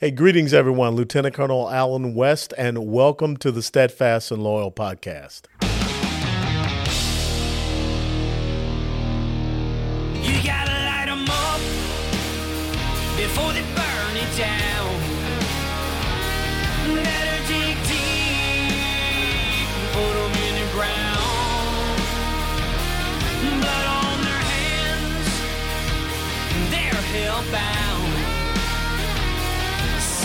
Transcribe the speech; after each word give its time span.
Hey, 0.00 0.10
greetings, 0.10 0.54
everyone. 0.54 0.96
Lieutenant 0.96 1.34
Colonel 1.34 1.68
Allen 1.68 2.14
West, 2.14 2.54
and 2.56 2.90
welcome 2.90 3.36
to 3.36 3.52
the 3.52 3.62
Steadfast 3.62 4.30
and 4.30 4.42
Loyal 4.42 4.72
podcast. 4.72 5.42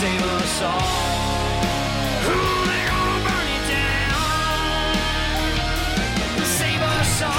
Save 0.06 0.22
us 0.22 0.62
all. 0.62 0.88
They're 2.66 2.88
gonna 2.92 3.26
burn 3.26 3.48
it 3.56 3.64
down. 3.74 4.92
Save 6.58 6.82
us 6.96 7.14
all. 7.22 7.32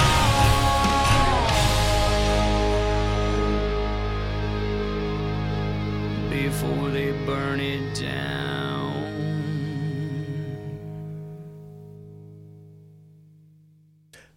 Before 6.30 6.86
they 6.90 7.10
burn 7.26 7.60
it 7.60 7.84
down. 7.94 8.47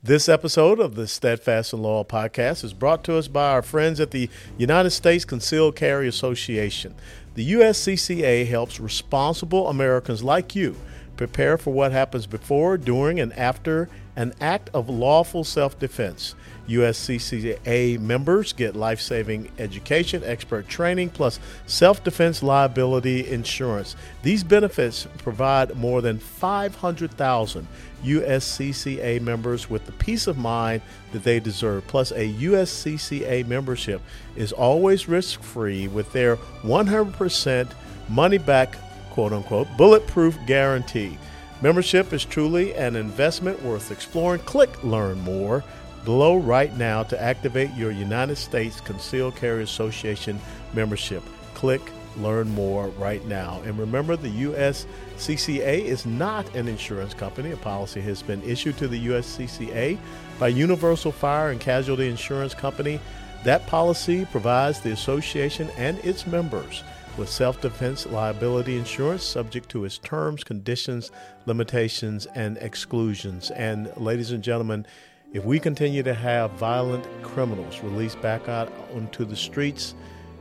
This 0.03 0.27
episode 0.27 0.79
of 0.79 0.95
the 0.95 1.05
Steadfast 1.05 1.73
and 1.73 1.83
Loyal 1.83 2.03
podcast 2.03 2.63
is 2.63 2.73
brought 2.73 3.03
to 3.03 3.17
us 3.17 3.27
by 3.27 3.51
our 3.51 3.61
friends 3.61 3.99
at 3.99 4.09
the 4.09 4.31
United 4.57 4.89
States 4.89 5.25
Concealed 5.25 5.75
Carry 5.75 6.07
Association. 6.07 6.95
The 7.35 7.53
USCCA 7.53 8.47
helps 8.47 8.79
responsible 8.79 9.67
Americans 9.67 10.23
like 10.23 10.55
you 10.55 10.75
prepare 11.17 11.55
for 11.55 11.71
what 11.71 11.91
happens 11.91 12.25
before, 12.25 12.79
during, 12.79 13.19
and 13.19 13.31
after 13.33 13.89
an 14.15 14.33
act 14.41 14.69
of 14.73 14.89
lawful 14.89 15.43
self 15.43 15.79
defense. 15.79 16.35
USCCA 16.67 17.99
members 17.99 18.53
get 18.53 18.75
life 18.75 19.01
saving 19.01 19.51
education, 19.57 20.21
expert 20.23 20.67
training, 20.67 21.09
plus 21.09 21.39
self 21.65 22.03
defense 22.03 22.41
liability 22.41 23.27
insurance. 23.27 23.95
These 24.23 24.43
benefits 24.43 25.07
provide 25.17 25.75
more 25.75 26.01
than 26.01 26.19
500,000 26.19 27.67
USCCA 28.03 29.21
members 29.21 29.69
with 29.69 29.85
the 29.85 29.91
peace 29.93 30.27
of 30.27 30.37
mind 30.37 30.81
that 31.11 31.23
they 31.23 31.39
deserve. 31.39 31.85
Plus, 31.87 32.11
a 32.11 32.33
USCCA 32.33 33.45
membership 33.47 34.01
is 34.35 34.51
always 34.51 35.07
risk 35.07 35.41
free 35.41 35.87
with 35.87 36.11
their 36.13 36.37
100% 36.63 37.71
money 38.09 38.37
back, 38.37 38.75
quote 39.11 39.33
unquote, 39.33 39.67
bulletproof 39.77 40.37
guarantee. 40.45 41.17
Membership 41.61 42.11
is 42.11 42.25
truly 42.25 42.73
an 42.73 42.95
investment 42.95 43.61
worth 43.61 43.91
exploring. 43.91 44.41
Click 44.41 44.83
Learn 44.83 45.19
More 45.21 45.63
below 46.03 46.37
right 46.37 46.75
now 46.75 47.03
to 47.03 47.21
activate 47.21 47.71
your 47.75 47.91
United 47.91 48.37
States 48.37 48.81
Concealed 48.81 49.35
Carry 49.35 49.61
Association 49.61 50.39
membership. 50.73 51.21
Click 51.53 51.81
Learn 52.17 52.49
more 52.49 52.89
right 52.89 53.23
now. 53.25 53.61
And 53.63 53.77
remember, 53.79 54.17
the 54.17 54.43
USCCA 54.43 55.85
is 55.85 56.05
not 56.05 56.53
an 56.55 56.67
insurance 56.67 57.13
company. 57.13 57.51
A 57.51 57.57
policy 57.57 58.01
has 58.01 58.21
been 58.21 58.41
issued 58.43 58.77
to 58.79 58.89
the 58.89 59.07
USCCA 59.07 59.97
by 60.37 60.47
Universal 60.49 61.13
Fire 61.13 61.51
and 61.51 61.61
Casualty 61.61 62.09
Insurance 62.09 62.53
Company. 62.53 62.99
That 63.45 63.65
policy 63.67 64.25
provides 64.25 64.81
the 64.81 64.91
association 64.91 65.69
and 65.77 65.99
its 65.99 66.27
members 66.27 66.83
with 67.17 67.29
self 67.29 67.61
defense 67.61 68.05
liability 68.05 68.77
insurance 68.77 69.23
subject 69.23 69.69
to 69.69 69.85
its 69.85 69.97
terms, 69.97 70.43
conditions, 70.43 71.11
limitations, 71.45 72.25
and 72.35 72.57
exclusions. 72.57 73.51
And, 73.51 73.91
ladies 73.97 74.31
and 74.31 74.43
gentlemen, 74.43 74.85
if 75.33 75.45
we 75.45 75.59
continue 75.59 76.03
to 76.03 76.13
have 76.13 76.51
violent 76.51 77.05
criminals 77.23 77.79
released 77.81 78.21
back 78.21 78.49
out 78.49 78.71
onto 78.93 79.25
the 79.25 79.35
streets, 79.35 79.95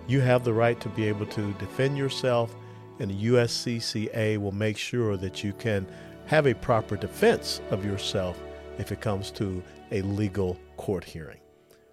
you 0.09 0.21
have 0.21 0.45
the 0.45 0.53
right 0.53 0.81
to 0.81 0.89
be 0.89 1.07
able 1.07 1.27
to 1.27 1.53
defend 1.55 1.97
yourself, 1.97 2.55
and 2.99 3.11
the 3.11 3.27
USCCA 3.27 4.39
will 4.39 4.53
make 4.53 4.77
sure 4.77 5.17
that 5.17 5.45
you 5.45 5.53
can 5.53 5.87
have 6.27 6.47
a 6.47 6.55
proper 6.55 6.97
defense 6.97 7.61
of 7.71 7.85
yourself 7.85 8.41
if 8.79 8.91
it 8.91 9.01
comes 9.01 9.31
to 9.33 9.63
a 9.93 10.03
legal 10.03 10.59
court 10.77 11.05
hearing. 11.05 11.39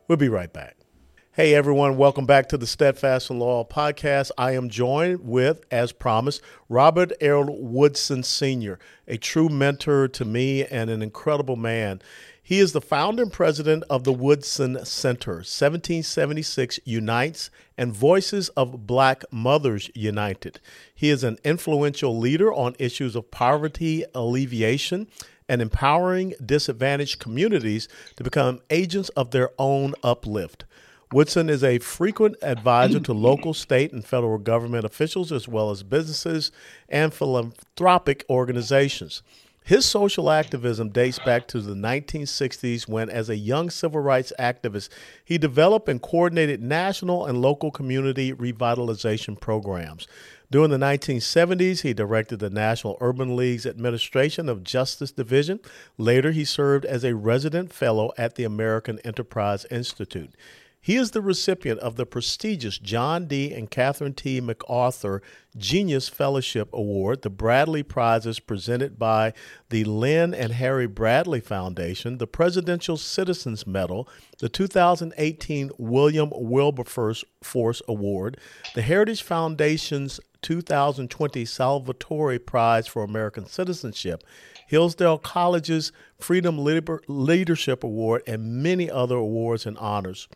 We'll 0.07 0.18
be 0.18 0.29
right 0.29 0.52
back. 0.52 0.77
Hey 1.38 1.53
everyone, 1.53 1.98
welcome 1.98 2.25
back 2.25 2.50
to 2.50 2.58
the 2.58 2.66
Steadfast 2.66 3.30
and 3.30 3.40
Loyal 3.40 3.64
podcast. 3.64 4.31
I 4.40 4.53
am 4.53 4.72
joined 4.72 5.20
with, 5.20 5.64
as 5.70 5.92
promised, 5.92 6.42
Robert 6.68 7.14
L. 7.22 7.46
Woodson 7.48 8.24
Sr., 8.24 8.80
a 9.08 9.18
true 9.18 9.47
mentor 9.47 10.08
to 10.08 10.26
me 10.26 10.66
and 10.66 10.90
an 10.90 11.03
incredible 11.03 11.56
man. 11.56 12.02
He 12.42 12.58
is 12.58 12.72
the 12.72 12.81
founder 12.81 13.22
and 13.22 13.31
president 13.31 13.84
of 13.88 14.03
the 14.03 14.14
Woodson 14.14 14.84
Center. 14.84 15.34
1776 15.34 16.80
Unites 16.86 17.52
and 17.78 17.94
Voices 17.94 18.50
of 18.58 18.88
Black 18.88 19.24
Mothers 19.30 19.92
United. 19.94 20.59
He 20.96 21.12
is 21.12 21.24
an 21.24 21.38
influential 21.44 22.18
leader 22.18 22.52
on 22.52 22.76
issues 22.80 23.16
of 23.16 23.30
poverty 23.30 24.03
alleviation 24.16 25.06
and 25.47 25.62
empowering 25.62 26.34
disadvantaged 26.44 27.20
communities 27.20 27.88
to 28.16 28.24
become 28.24 28.59
agents 28.72 29.09
of 29.09 29.30
their 29.30 29.52
own 29.59 29.94
uplift. 30.02 30.66
Woodson 31.13 31.50
is 31.50 31.63
a 31.63 31.79
frequent 31.79 32.35
advisor 32.41 33.00
to 33.00 33.13
local, 33.13 33.53
state, 33.53 33.94
and 33.94 34.03
federal 34.03 34.38
government 34.38 34.84
officials, 34.84 35.31
as 35.31 35.47
well 35.47 35.72
as 35.72 35.81
businesses 35.81 36.51
and 36.90 37.13
philanthropic 37.13 38.25
organizations. 38.29 39.23
His 39.63 39.85
social 39.85 40.29
activism 40.29 40.90
dates 40.90 41.19
back 41.19 41.47
to 41.50 41.62
the 41.62 41.75
1960s 41.75 42.90
when, 42.90 43.09
as 43.09 43.29
a 43.29 43.38
young 43.38 43.69
civil 43.69 44.01
rights 44.01 44.34
activist, 44.38 44.90
he 45.23 45.38
developed 45.38 45.88
and 45.88 46.01
coordinated 46.01 46.62
national 46.62 47.25
and 47.25 47.41
local 47.41 47.72
community 47.72 48.34
revitalization 48.34 49.40
programs. 49.40 50.07
During 50.51 50.72
the 50.72 50.78
1970s, 50.78 51.81
he 51.81 51.94
directed 51.94 52.40
the 52.40 52.50
National 52.50 52.97
Urban 53.00 53.35
League's 53.35 53.66
Administration 53.66 54.47
of 54.47 54.63
Justice 54.63 55.12
Division. 55.12 55.59
Later, 55.97 56.31
he 56.31 56.46
served 56.46 56.85
as 56.85 57.03
a 57.03 57.16
resident 57.16 57.73
fellow 57.73 58.12
at 58.17 58.35
the 58.35 58.46
American 58.46 59.00
Enterprise 59.00 59.66
Institute. 59.72 60.31
He 60.80 60.96
is 60.96 61.12
the 61.12 61.22
recipient 61.22 61.80
of 61.82 61.98
the 61.98 62.06
prestigious 62.06 62.78
John 62.78 63.26
D. 63.26 63.54
and 63.54 63.70
Catherine 63.70 64.14
T. 64.14 64.40
MacArthur 64.40 65.22
Genius 65.58 66.08
Fellowship 66.08 66.70
Award, 66.72 67.24
the 67.24 67.30
Bradley 67.30 67.84
Prizes 67.84 68.40
presented 68.40 68.98
by 68.98 69.34
the 69.70 69.84
Lynde 69.84 70.34
and 70.36 70.54
Harry 70.54 70.88
Bradley 70.88 71.42
Foundation, 71.42 72.20
the 72.20 72.28
Presidential 72.28 72.96
Citizens 72.96 73.68
Medal, 73.68 74.08
the 74.40 74.48
2018 74.48 75.72
William 75.78 76.32
Wilberforce 76.34 77.26
Award, 77.88 78.38
the 78.74 78.82
Heritage 78.82 79.24
Foundation's 79.24 80.22
2020 80.42 81.44
Salvatori 81.44 82.46
Prize 82.46 82.88
for 82.88 83.04
American 83.04 83.46
Citizenship, 83.46 84.24
Hillsdale 84.68 85.18
College's 85.18 85.92
Freedom 86.18 86.64
Leadership 87.08 87.84
Award, 87.84 88.22
and 88.28 88.64
many 88.64 88.90
other 88.90 89.16
awards 89.18 89.66
and 89.66 89.78
honors. 89.80 90.30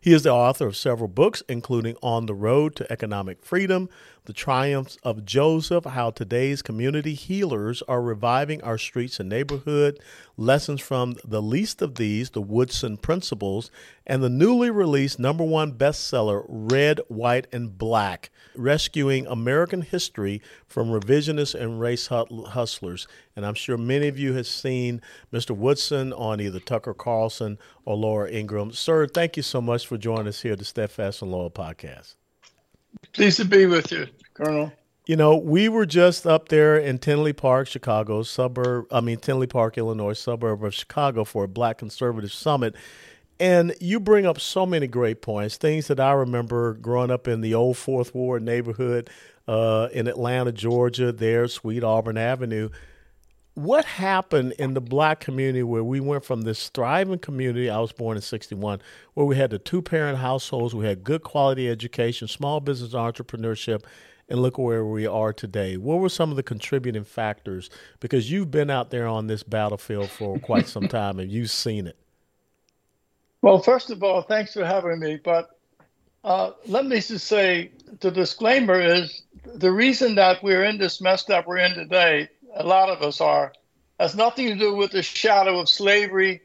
He 0.00 0.12
is 0.12 0.22
the 0.22 0.30
author 0.30 0.66
of 0.66 0.76
several 0.76 1.08
books, 1.08 1.42
including 1.48 1.96
On 2.02 2.26
the 2.26 2.34
Road 2.34 2.76
to 2.76 2.92
Economic 2.92 3.44
Freedom, 3.44 3.88
The 4.24 4.32
Triumphs 4.32 4.98
of 5.02 5.24
Joseph, 5.24 5.84
How 5.84 6.10
Today's 6.10 6.62
Community 6.62 7.14
Healers 7.14 7.82
Are 7.88 8.00
Reviving 8.00 8.62
Our 8.62 8.78
Streets 8.78 9.18
and 9.18 9.28
Neighborhood, 9.28 9.98
Lessons 10.36 10.80
from 10.80 11.16
the 11.24 11.42
Least 11.42 11.82
of 11.82 11.96
These, 11.96 12.30
The 12.30 12.40
Woodson 12.40 12.98
Principles, 12.98 13.72
and 14.06 14.22
the 14.22 14.28
newly 14.28 14.70
released 14.70 15.18
number 15.18 15.42
one 15.42 15.72
bestseller, 15.72 16.44
Red, 16.46 17.00
White, 17.08 17.48
and 17.52 17.76
Black 17.76 18.30
Rescuing 18.54 19.26
American 19.26 19.82
History 19.82 20.40
from 20.68 20.90
Revisionists 20.90 21.60
and 21.60 21.80
Race 21.80 22.06
Hustlers. 22.06 23.08
And 23.34 23.44
I'm 23.44 23.54
sure 23.54 23.76
many 23.76 24.06
of 24.06 24.20
you 24.20 24.34
have 24.34 24.46
seen 24.46 25.02
Mr. 25.32 25.50
Woodson 25.50 26.12
on 26.12 26.40
either 26.40 26.60
Tucker 26.60 26.94
Carlson 26.94 27.58
or 27.84 27.96
Laura 27.96 28.30
Ingraham. 28.30 28.70
Sir, 28.70 29.08
thank 29.08 29.36
you 29.36 29.42
so 29.42 29.60
much 29.60 29.84
for 29.84 29.98
joining 29.98 30.28
us 30.28 30.42
here 30.42 30.52
at 30.52 30.60
the 30.60 30.64
Steadfast 30.64 31.22
and 31.22 31.32
Loyal 31.32 31.50
podcast. 31.50 32.14
Pleased 33.12 33.38
to 33.38 33.44
be 33.44 33.66
with 33.66 33.92
you, 33.92 34.06
Colonel. 34.34 34.72
You 35.06 35.16
know, 35.16 35.36
we 35.36 35.68
were 35.68 35.84
just 35.84 36.26
up 36.26 36.48
there 36.48 36.78
in 36.78 36.98
Tinley 36.98 37.32
Park, 37.32 37.66
Chicago, 37.66 38.22
suburb, 38.22 38.86
I 38.92 39.00
mean, 39.00 39.18
Tinley 39.18 39.48
Park, 39.48 39.76
Illinois, 39.76 40.12
suburb 40.12 40.64
of 40.64 40.74
Chicago 40.74 41.24
for 41.24 41.44
a 41.44 41.48
Black 41.48 41.78
Conservative 41.78 42.32
Summit. 42.32 42.76
And 43.40 43.74
you 43.80 43.98
bring 43.98 44.26
up 44.26 44.38
so 44.38 44.64
many 44.64 44.86
great 44.86 45.20
points, 45.20 45.56
things 45.56 45.88
that 45.88 45.98
I 45.98 46.12
remember 46.12 46.74
growing 46.74 47.10
up 47.10 47.26
in 47.26 47.40
the 47.40 47.54
old 47.54 47.76
Fourth 47.76 48.14
Ward 48.14 48.42
neighborhood 48.42 49.10
uh, 49.48 49.88
in 49.92 50.06
Atlanta, 50.06 50.52
Georgia, 50.52 51.10
there, 51.10 51.48
Sweet 51.48 51.82
Auburn 51.82 52.16
Avenue. 52.16 52.68
What 53.54 53.84
happened 53.84 54.54
in 54.58 54.72
the 54.72 54.80
black 54.80 55.20
community 55.20 55.62
where 55.62 55.84
we 55.84 56.00
went 56.00 56.24
from 56.24 56.42
this 56.42 56.70
thriving 56.70 57.18
community? 57.18 57.68
I 57.68 57.80
was 57.80 57.92
born 57.92 58.16
in 58.16 58.22
61, 58.22 58.80
where 59.12 59.26
we 59.26 59.36
had 59.36 59.50
the 59.50 59.58
two 59.58 59.82
parent 59.82 60.18
households, 60.18 60.74
we 60.74 60.86
had 60.86 61.04
good 61.04 61.22
quality 61.22 61.68
education, 61.68 62.28
small 62.28 62.60
business 62.60 62.94
entrepreneurship, 62.94 63.84
and 64.30 64.40
look 64.40 64.56
where 64.56 64.86
we 64.86 65.06
are 65.06 65.34
today. 65.34 65.76
What 65.76 65.98
were 65.98 66.08
some 66.08 66.30
of 66.30 66.36
the 66.36 66.42
contributing 66.42 67.04
factors? 67.04 67.68
Because 68.00 68.30
you've 68.30 68.50
been 68.50 68.70
out 68.70 68.90
there 68.90 69.06
on 69.06 69.26
this 69.26 69.42
battlefield 69.42 70.08
for 70.08 70.38
quite 70.38 70.66
some 70.66 70.88
time 70.88 71.18
and 71.18 71.30
you've 71.30 71.50
seen 71.50 71.86
it. 71.86 71.98
Well, 73.42 73.58
first 73.58 73.90
of 73.90 74.02
all, 74.02 74.22
thanks 74.22 74.54
for 74.54 74.64
having 74.64 74.98
me. 74.98 75.20
But 75.22 75.58
uh, 76.24 76.52
let 76.66 76.86
me 76.86 77.00
just 77.00 77.26
say 77.26 77.72
the 78.00 78.10
disclaimer 78.10 78.80
is 78.80 79.24
the 79.44 79.72
reason 79.72 80.14
that 80.14 80.42
we're 80.42 80.64
in 80.64 80.78
this 80.78 81.00
mess 81.00 81.24
that 81.24 81.46
we're 81.46 81.58
in 81.58 81.74
today, 81.74 82.30
a 82.54 82.64
lot 82.64 82.88
of 82.88 83.02
us 83.02 83.20
are, 83.20 83.52
has 83.98 84.14
nothing 84.14 84.48
to 84.48 84.54
do 84.54 84.74
with 84.74 84.92
the 84.92 85.02
shadow 85.02 85.60
of 85.60 85.68
slavery 85.68 86.42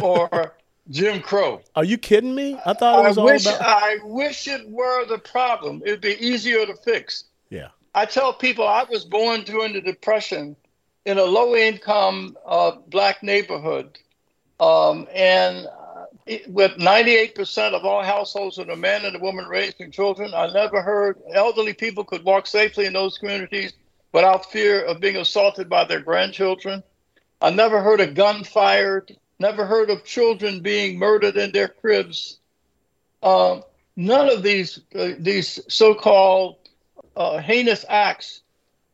or 0.00 0.54
Jim 0.90 1.20
Crow. 1.20 1.60
Are 1.76 1.84
you 1.84 1.98
kidding 1.98 2.34
me? 2.34 2.58
I 2.66 2.72
thought 2.72 3.04
it 3.04 3.08
was 3.08 3.18
I 3.18 3.20
all 3.20 3.26
wish, 3.26 3.46
about. 3.46 3.60
I 3.62 3.98
wish 4.04 4.48
it 4.48 4.68
were 4.68 5.06
the 5.06 5.18
problem. 5.18 5.82
It'd 5.84 6.00
be 6.00 6.16
easier 6.24 6.66
to 6.66 6.74
fix. 6.74 7.24
Yeah. 7.50 7.68
I 7.94 8.06
tell 8.06 8.32
people 8.32 8.66
I 8.66 8.84
was 8.84 9.04
born 9.04 9.42
during 9.42 9.74
the 9.74 9.80
Depression 9.80 10.56
in 11.04 11.18
a 11.18 11.24
low 11.24 11.54
income 11.54 12.36
uh, 12.46 12.72
black 12.88 13.22
neighborhood. 13.22 13.98
Um, 14.60 15.08
and 15.12 15.66
uh, 15.66 16.04
it, 16.26 16.48
with 16.48 16.72
98% 16.72 17.74
of 17.74 17.84
all 17.84 18.02
households 18.02 18.58
with 18.58 18.70
a 18.70 18.76
man 18.76 19.04
and 19.04 19.16
a 19.16 19.18
woman 19.18 19.46
raising 19.46 19.90
children, 19.90 20.32
I 20.34 20.52
never 20.52 20.80
heard 20.80 21.20
elderly 21.34 21.74
people 21.74 22.04
could 22.04 22.24
walk 22.24 22.46
safely 22.46 22.86
in 22.86 22.92
those 22.92 23.18
communities 23.18 23.72
without 24.12 24.52
fear 24.52 24.84
of 24.84 25.00
being 25.00 25.16
assaulted 25.16 25.68
by 25.68 25.84
their 25.84 26.00
grandchildren. 26.00 26.82
I 27.40 27.50
never 27.50 27.82
heard 27.82 28.00
a 28.00 28.06
gun 28.06 28.44
fired, 28.44 29.16
never 29.38 29.66
heard 29.66 29.90
of 29.90 30.04
children 30.04 30.60
being 30.60 30.98
murdered 30.98 31.36
in 31.36 31.52
their 31.52 31.68
cribs. 31.68 32.38
Um, 33.22 33.64
none 33.96 34.28
of 34.28 34.42
these 34.42 34.80
uh, 34.94 35.10
these 35.18 35.58
so-called 35.68 36.56
uh, 37.16 37.38
heinous 37.38 37.84
acts 37.88 38.42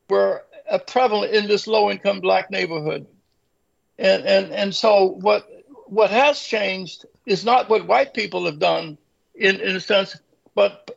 were 0.08 0.44
uh, 0.70 0.78
prevalent 0.78 1.34
in 1.34 1.46
this 1.48 1.66
low-income 1.66 2.20
black 2.20 2.50
neighborhood, 2.50 3.06
and 3.98 4.24
and 4.24 4.52
and 4.52 4.74
so 4.74 5.06
what 5.20 5.46
what 5.86 6.10
has 6.10 6.40
changed 6.40 7.04
is 7.26 7.44
not 7.44 7.68
what 7.68 7.86
white 7.86 8.14
people 8.14 8.46
have 8.46 8.58
done 8.58 8.96
in 9.34 9.60
in 9.60 9.76
a 9.76 9.80
sense, 9.80 10.16
but 10.54 10.90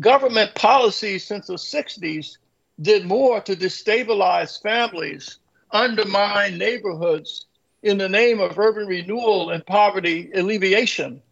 government 0.00 0.54
policies 0.54 1.24
since 1.24 1.46
the 1.46 1.54
'60s 1.54 2.38
did 2.82 3.06
more 3.06 3.40
to 3.40 3.56
destabilize 3.56 4.60
families, 4.60 5.38
undermine 5.70 6.58
neighborhoods 6.58 7.46
in 7.82 7.98
the 7.98 8.08
name 8.08 8.40
of 8.40 8.58
urban 8.58 8.86
renewal 8.86 9.50
and 9.50 9.64
poverty 9.64 10.30
alleviation. 10.34 11.22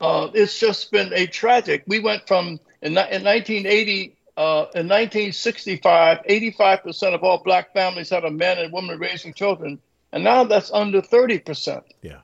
Uh, 0.00 0.28
it's 0.34 0.58
just 0.58 0.90
been 0.92 1.12
a 1.12 1.26
tragic. 1.26 1.82
We 1.86 2.00
went 2.00 2.26
from 2.26 2.60
in, 2.82 2.92
in 2.92 3.24
1980, 3.24 4.16
uh, 4.36 4.66
in 4.74 4.86
1965, 4.88 6.18
85% 6.28 7.14
of 7.14 7.22
all 7.24 7.38
black 7.42 7.72
families 7.72 8.10
had 8.10 8.24
a 8.24 8.30
man 8.30 8.58
and 8.58 8.72
woman 8.72 8.98
raising 8.98 9.32
children, 9.32 9.78
and 10.12 10.22
now 10.22 10.44
that's 10.44 10.70
under 10.70 11.00
30%. 11.00 11.82
Yeah. 12.02 12.20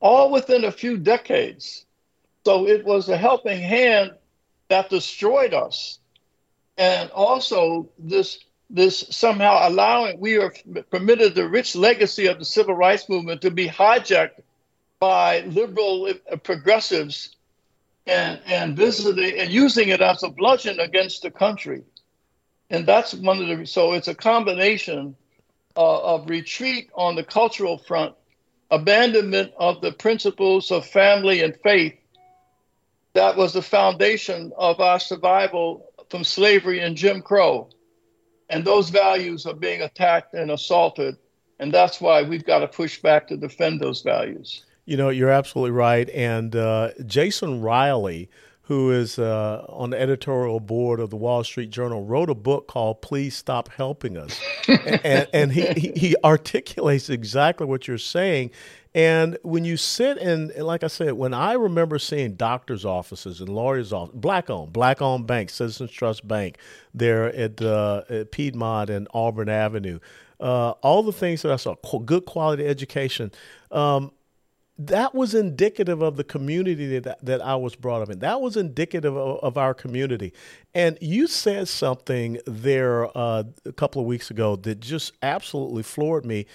All 0.00 0.30
within 0.32 0.64
a 0.64 0.72
few 0.72 0.96
decades. 0.96 1.86
So 2.44 2.66
it 2.66 2.84
was 2.84 3.08
a 3.08 3.16
helping 3.16 3.60
hand 3.60 4.12
that 4.68 4.90
destroyed 4.90 5.54
us. 5.54 6.00
And 6.76 7.10
also 7.10 7.88
this 7.98 8.38
this 8.70 9.04
somehow 9.10 9.68
allowing 9.68 10.18
we 10.18 10.38
are 10.38 10.52
permitted 10.90 11.34
the 11.34 11.46
rich 11.46 11.76
legacy 11.76 12.26
of 12.26 12.38
the 12.38 12.44
civil 12.44 12.74
rights 12.74 13.08
movement 13.08 13.42
to 13.42 13.50
be 13.50 13.68
hijacked 13.68 14.40
by 14.98 15.40
liberal 15.40 16.12
progressives 16.42 17.36
and 18.06 18.40
and 18.46 18.76
visiting 18.76 19.38
and 19.38 19.50
using 19.50 19.88
it 19.88 20.00
as 20.00 20.22
a 20.22 20.30
bludgeon 20.30 20.80
against 20.80 21.22
the 21.22 21.30
country. 21.30 21.82
And 22.70 22.86
that's 22.86 23.12
one 23.12 23.42
of 23.42 23.58
the 23.58 23.66
so 23.66 23.92
it's 23.92 24.08
a 24.08 24.14
combination 24.14 25.14
uh, 25.76 26.14
of 26.14 26.30
retreat 26.30 26.88
on 26.94 27.14
the 27.14 27.24
cultural 27.24 27.78
front 27.78 28.14
abandonment 28.70 29.52
of 29.58 29.82
the 29.82 29.92
principles 29.92 30.70
of 30.70 30.86
family 30.86 31.42
and 31.42 31.54
faith. 31.62 31.94
That 33.12 33.36
was 33.36 33.52
the 33.52 33.60
foundation 33.60 34.52
of 34.56 34.80
our 34.80 34.98
survival 34.98 35.91
from 36.12 36.22
slavery 36.22 36.78
and 36.78 36.96
jim 36.96 37.20
crow 37.20 37.68
and 38.52 38.66
those 38.66 38.90
values 38.90 39.46
are 39.46 39.54
being 39.54 39.80
attacked 39.80 40.34
and 40.34 40.50
assaulted. 40.50 41.16
And 41.58 41.72
that's 41.72 42.00
why 42.00 42.22
we've 42.22 42.44
got 42.44 42.58
to 42.58 42.68
push 42.68 43.00
back 43.00 43.26
to 43.28 43.36
defend 43.36 43.80
those 43.80 44.02
values. 44.02 44.64
You 44.84 44.98
know, 44.98 45.08
you're 45.08 45.30
absolutely 45.30 45.70
right. 45.70 46.08
And 46.10 46.54
uh, 46.54 46.90
Jason 47.06 47.62
Riley, 47.62 48.28
who 48.72 48.90
is 48.90 49.18
uh, 49.18 49.66
on 49.68 49.90
the 49.90 50.00
editorial 50.00 50.58
board 50.58 50.98
of 50.98 51.10
the 51.10 51.16
Wall 51.16 51.44
Street 51.44 51.68
Journal, 51.68 52.04
wrote 52.04 52.30
a 52.30 52.34
book 52.34 52.68
called 52.68 53.02
"Please 53.02 53.36
Stop 53.36 53.68
Helping 53.68 54.16
Us," 54.16 54.40
and, 54.66 55.28
and 55.34 55.52
he, 55.52 55.92
he 55.94 56.16
articulates 56.24 57.10
exactly 57.10 57.66
what 57.66 57.86
you're 57.86 57.98
saying. 57.98 58.50
And 58.94 59.36
when 59.42 59.66
you 59.66 59.76
sit 59.76 60.16
and, 60.16 60.54
like 60.56 60.84
I 60.84 60.86
said, 60.86 61.12
when 61.12 61.34
I 61.34 61.52
remember 61.52 61.98
seeing 61.98 62.34
doctors' 62.34 62.86
offices 62.86 63.40
and 63.40 63.48
lawyers' 63.50 63.92
offices, 63.92 64.18
black 64.18 64.48
owned, 64.48 64.72
black 64.72 65.02
owned 65.02 65.26
bank, 65.26 65.50
Citizens 65.50 65.90
Trust 65.90 66.26
Bank, 66.26 66.56
there 66.94 67.26
at, 67.34 67.60
uh, 67.60 68.02
at 68.08 68.32
Piedmont 68.32 68.88
and 68.88 69.06
Auburn 69.12 69.50
Avenue, 69.50 69.98
uh, 70.40 70.70
all 70.82 71.02
the 71.02 71.12
things 71.12 71.42
that 71.42 71.52
I 71.52 71.56
saw, 71.56 71.74
good 72.04 72.24
quality 72.24 72.66
education. 72.66 73.32
Um, 73.70 74.12
that 74.78 75.14
was 75.14 75.34
indicative 75.34 76.02
of 76.02 76.16
the 76.16 76.24
community 76.24 76.98
that, 76.98 77.24
that 77.24 77.40
I 77.42 77.56
was 77.56 77.76
brought 77.76 78.02
up 78.02 78.10
in. 78.10 78.20
That 78.20 78.40
was 78.40 78.56
indicative 78.56 79.16
of, 79.16 79.38
of 79.40 79.58
our 79.58 79.74
community. 79.74 80.32
And 80.74 80.98
you 81.00 81.26
said 81.26 81.68
something 81.68 82.38
there 82.46 83.16
uh, 83.16 83.44
a 83.64 83.72
couple 83.72 84.00
of 84.00 84.06
weeks 84.06 84.30
ago 84.30 84.56
that 84.56 84.80
just 84.80 85.12
absolutely 85.22 85.82
floored 85.82 86.24
me 86.24 86.46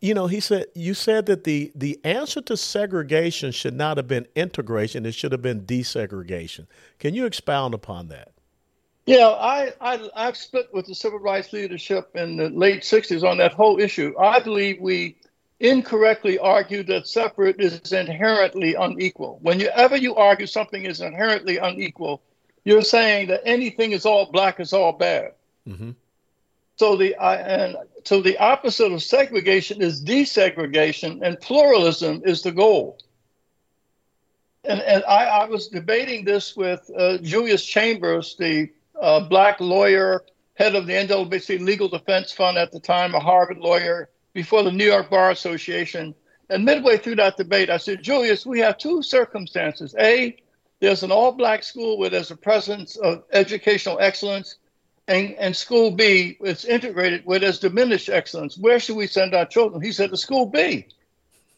you 0.00 0.14
know, 0.14 0.26
he 0.26 0.40
said 0.40 0.66
you 0.74 0.94
said 0.94 1.26
that 1.26 1.44
the 1.44 1.72
the 1.74 2.00
answer 2.04 2.40
to 2.42 2.56
segregation 2.56 3.52
should 3.52 3.74
not 3.74 3.98
have 3.98 4.08
been 4.08 4.26
integration; 4.34 5.04
it 5.04 5.14
should 5.14 5.32
have 5.32 5.42
been 5.42 5.62
desegregation. 5.62 6.66
Can 6.98 7.14
you 7.14 7.26
expound 7.26 7.74
upon 7.74 8.08
that? 8.08 8.32
Yeah, 9.04 9.28
I, 9.28 9.72
I 9.80 10.08
I've 10.14 10.36
split 10.36 10.72
with 10.72 10.86
the 10.86 10.94
civil 10.94 11.18
rights 11.18 11.52
leadership 11.52 12.10
in 12.14 12.36
the 12.38 12.48
late 12.48 12.82
'60s 12.82 13.28
on 13.28 13.36
that 13.38 13.52
whole 13.52 13.78
issue. 13.78 14.14
I 14.18 14.40
believe 14.40 14.80
we 14.80 15.16
incorrectly 15.60 16.38
argue 16.38 16.82
that 16.84 17.06
separate 17.06 17.60
is 17.60 17.92
inherently 17.92 18.74
unequal. 18.74 19.38
Whenever 19.42 19.96
you 19.96 20.14
argue 20.16 20.46
something 20.46 20.84
is 20.84 21.00
inherently 21.00 21.58
unequal, 21.58 22.22
you're 22.64 22.82
saying 22.82 23.28
that 23.28 23.42
anything 23.44 23.92
is 23.92 24.06
all 24.06 24.30
black 24.32 24.58
is 24.58 24.72
all 24.72 24.92
bad. 24.92 25.32
Mm-hmm. 25.68 25.90
So 26.76 26.96
the 26.96 27.14
uh, 27.16 27.36
and 27.36 27.76
so 28.04 28.22
the 28.22 28.38
opposite 28.38 28.90
of 28.90 29.02
segregation 29.02 29.82
is 29.82 30.02
desegregation, 30.02 31.20
and 31.22 31.38
pluralism 31.38 32.22
is 32.24 32.42
the 32.42 32.52
goal. 32.52 32.98
And 34.64 34.80
and 34.80 35.04
I, 35.04 35.24
I 35.26 35.44
was 35.44 35.68
debating 35.68 36.24
this 36.24 36.56
with 36.56 36.90
uh, 36.96 37.18
Julius 37.18 37.64
Chambers, 37.64 38.34
the 38.36 38.70
uh, 38.98 39.28
black 39.28 39.60
lawyer, 39.60 40.24
head 40.54 40.74
of 40.74 40.86
the 40.86 40.94
NAACP 40.94 41.60
Legal 41.60 41.88
Defense 41.88 42.32
Fund 42.32 42.56
at 42.56 42.72
the 42.72 42.80
time, 42.80 43.14
a 43.14 43.20
Harvard 43.20 43.58
lawyer, 43.58 44.08
before 44.32 44.62
the 44.62 44.72
New 44.72 44.84
York 44.84 45.10
Bar 45.10 45.30
Association. 45.30 46.14
And 46.48 46.64
midway 46.64 46.98
through 46.98 47.16
that 47.16 47.36
debate, 47.36 47.70
I 47.70 47.76
said, 47.76 48.02
Julius, 48.02 48.44
we 48.44 48.60
have 48.60 48.78
two 48.78 49.02
circumstances. 49.02 49.94
A, 49.98 50.36
there's 50.80 51.02
an 51.02 51.12
all 51.12 51.32
black 51.32 51.62
school 51.62 51.98
where 51.98 52.10
there's 52.10 52.30
a 52.30 52.36
presence 52.36 52.96
of 52.96 53.24
educational 53.32 53.98
excellence 54.00 54.56
and, 55.10 55.34
and 55.34 55.56
school 55.56 55.90
B 55.90 56.36
it's 56.40 56.64
integrated 56.64 57.22
where 57.24 57.38
there's 57.38 57.58
diminished 57.58 58.08
excellence. 58.08 58.56
Where 58.56 58.78
should 58.78 58.96
we 58.96 59.06
send 59.06 59.34
our 59.34 59.46
children? 59.46 59.82
He 59.82 59.92
said, 59.92 60.10
to 60.10 60.16
school 60.16 60.46
B. 60.46 60.86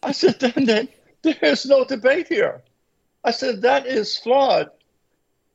I 0.03 0.13
said, 0.13 0.41
then, 0.41 0.65
then 0.65 0.89
there's 1.23 1.67
no 1.67 1.85
debate 1.85 2.29
here. 2.29 2.63
I 3.23 3.31
said, 3.31 3.63
that 3.63 3.87
is 3.87 4.17
flawed. 4.19 4.71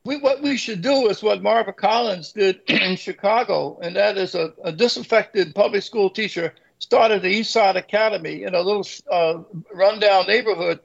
We, 0.04 0.16
what 0.16 0.40
we 0.40 0.56
should 0.56 0.80
do 0.80 1.08
is 1.08 1.22
what 1.22 1.42
Marva 1.42 1.72
Collins 1.72 2.32
did 2.32 2.60
in 2.68 2.96
Chicago, 2.96 3.78
and 3.82 3.96
that 3.96 4.16
is 4.16 4.34
a, 4.34 4.54
a 4.64 4.72
disaffected 4.72 5.54
public 5.54 5.82
school 5.82 6.08
teacher 6.08 6.54
started 6.78 7.22
the 7.22 7.28
East 7.28 7.50
Side 7.50 7.76
Academy 7.76 8.44
in 8.44 8.54
a 8.54 8.60
little 8.60 8.86
uh, 9.10 9.42
rundown 9.72 10.26
neighborhood 10.26 10.80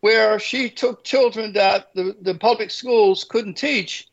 where 0.00 0.38
she 0.38 0.70
took 0.70 1.04
children 1.04 1.52
that 1.54 1.92
the, 1.94 2.16
the 2.20 2.34
public 2.34 2.70
schools 2.70 3.24
couldn't 3.24 3.54
teach 3.54 4.08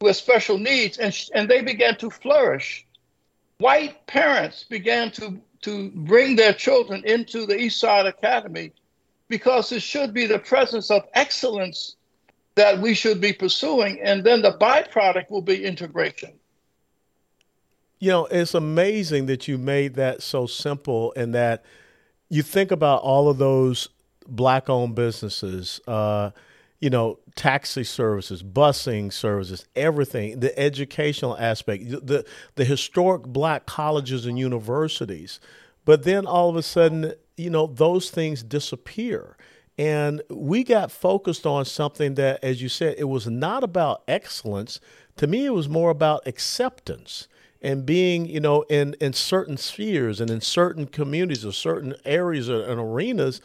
with 0.00 0.16
special 0.16 0.58
needs, 0.58 0.98
and, 0.98 1.14
and 1.34 1.48
they 1.48 1.62
began 1.62 1.96
to 1.96 2.10
flourish. 2.10 2.86
White 3.58 4.06
parents 4.06 4.64
began 4.64 5.10
to, 5.12 5.40
to 5.62 5.90
bring 5.90 6.36
their 6.36 6.52
children 6.52 7.02
into 7.04 7.46
the 7.46 7.58
East 7.58 7.80
Side 7.80 8.06
Academy 8.06 8.72
because 9.28 9.72
it 9.72 9.82
should 9.82 10.14
be 10.14 10.26
the 10.26 10.38
presence 10.38 10.90
of 10.90 11.02
excellence 11.14 11.96
that 12.54 12.78
we 12.80 12.94
should 12.94 13.20
be 13.20 13.32
pursuing, 13.32 14.00
and 14.00 14.24
then 14.24 14.40
the 14.40 14.52
byproduct 14.52 15.30
will 15.30 15.42
be 15.42 15.64
integration. 15.64 16.32
You 17.98 18.10
know, 18.10 18.24
it's 18.26 18.54
amazing 18.54 19.26
that 19.26 19.48
you 19.48 19.56
made 19.56 19.94
that 19.94 20.22
so 20.22 20.46
simple 20.46 21.12
and 21.16 21.34
that 21.34 21.64
you 22.28 22.42
think 22.42 22.70
about 22.70 23.02
all 23.02 23.28
of 23.28 23.38
those 23.38 23.88
black 24.26 24.68
owned 24.68 24.94
businesses. 24.94 25.80
Uh, 25.86 26.30
you 26.80 26.90
know, 26.90 27.18
taxi 27.36 27.84
services, 27.84 28.42
busing 28.42 29.12
services, 29.12 29.64
everything, 29.74 30.40
the 30.40 30.56
educational 30.58 31.36
aspect, 31.38 31.88
the 31.88 32.24
the 32.54 32.64
historic 32.64 33.22
black 33.22 33.66
colleges 33.66 34.26
and 34.26 34.38
universities. 34.38 35.40
But 35.84 36.02
then 36.02 36.26
all 36.26 36.50
of 36.50 36.56
a 36.56 36.62
sudden, 36.62 37.14
you 37.36 37.48
know, 37.48 37.66
those 37.66 38.10
things 38.10 38.42
disappear. 38.42 39.36
And 39.78 40.22
we 40.30 40.64
got 40.64 40.90
focused 40.90 41.46
on 41.46 41.64
something 41.64 42.14
that, 42.14 42.42
as 42.42 42.62
you 42.62 42.68
said, 42.68 42.96
it 42.98 43.04
was 43.04 43.26
not 43.26 43.62
about 43.62 44.02
excellence. 44.08 44.80
To 45.16 45.26
me, 45.26 45.46
it 45.46 45.50
was 45.50 45.68
more 45.68 45.90
about 45.90 46.26
acceptance 46.26 47.28
and 47.66 47.84
being, 47.84 48.26
you 48.26 48.38
know, 48.38 48.62
in, 48.70 48.94
in 49.00 49.12
certain 49.12 49.56
spheres 49.56 50.20
and 50.20 50.30
in 50.30 50.40
certain 50.40 50.86
communities 50.86 51.44
or 51.44 51.52
certain 51.52 51.96
areas 52.04 52.48
and 52.48 52.78
arenas. 52.78 53.40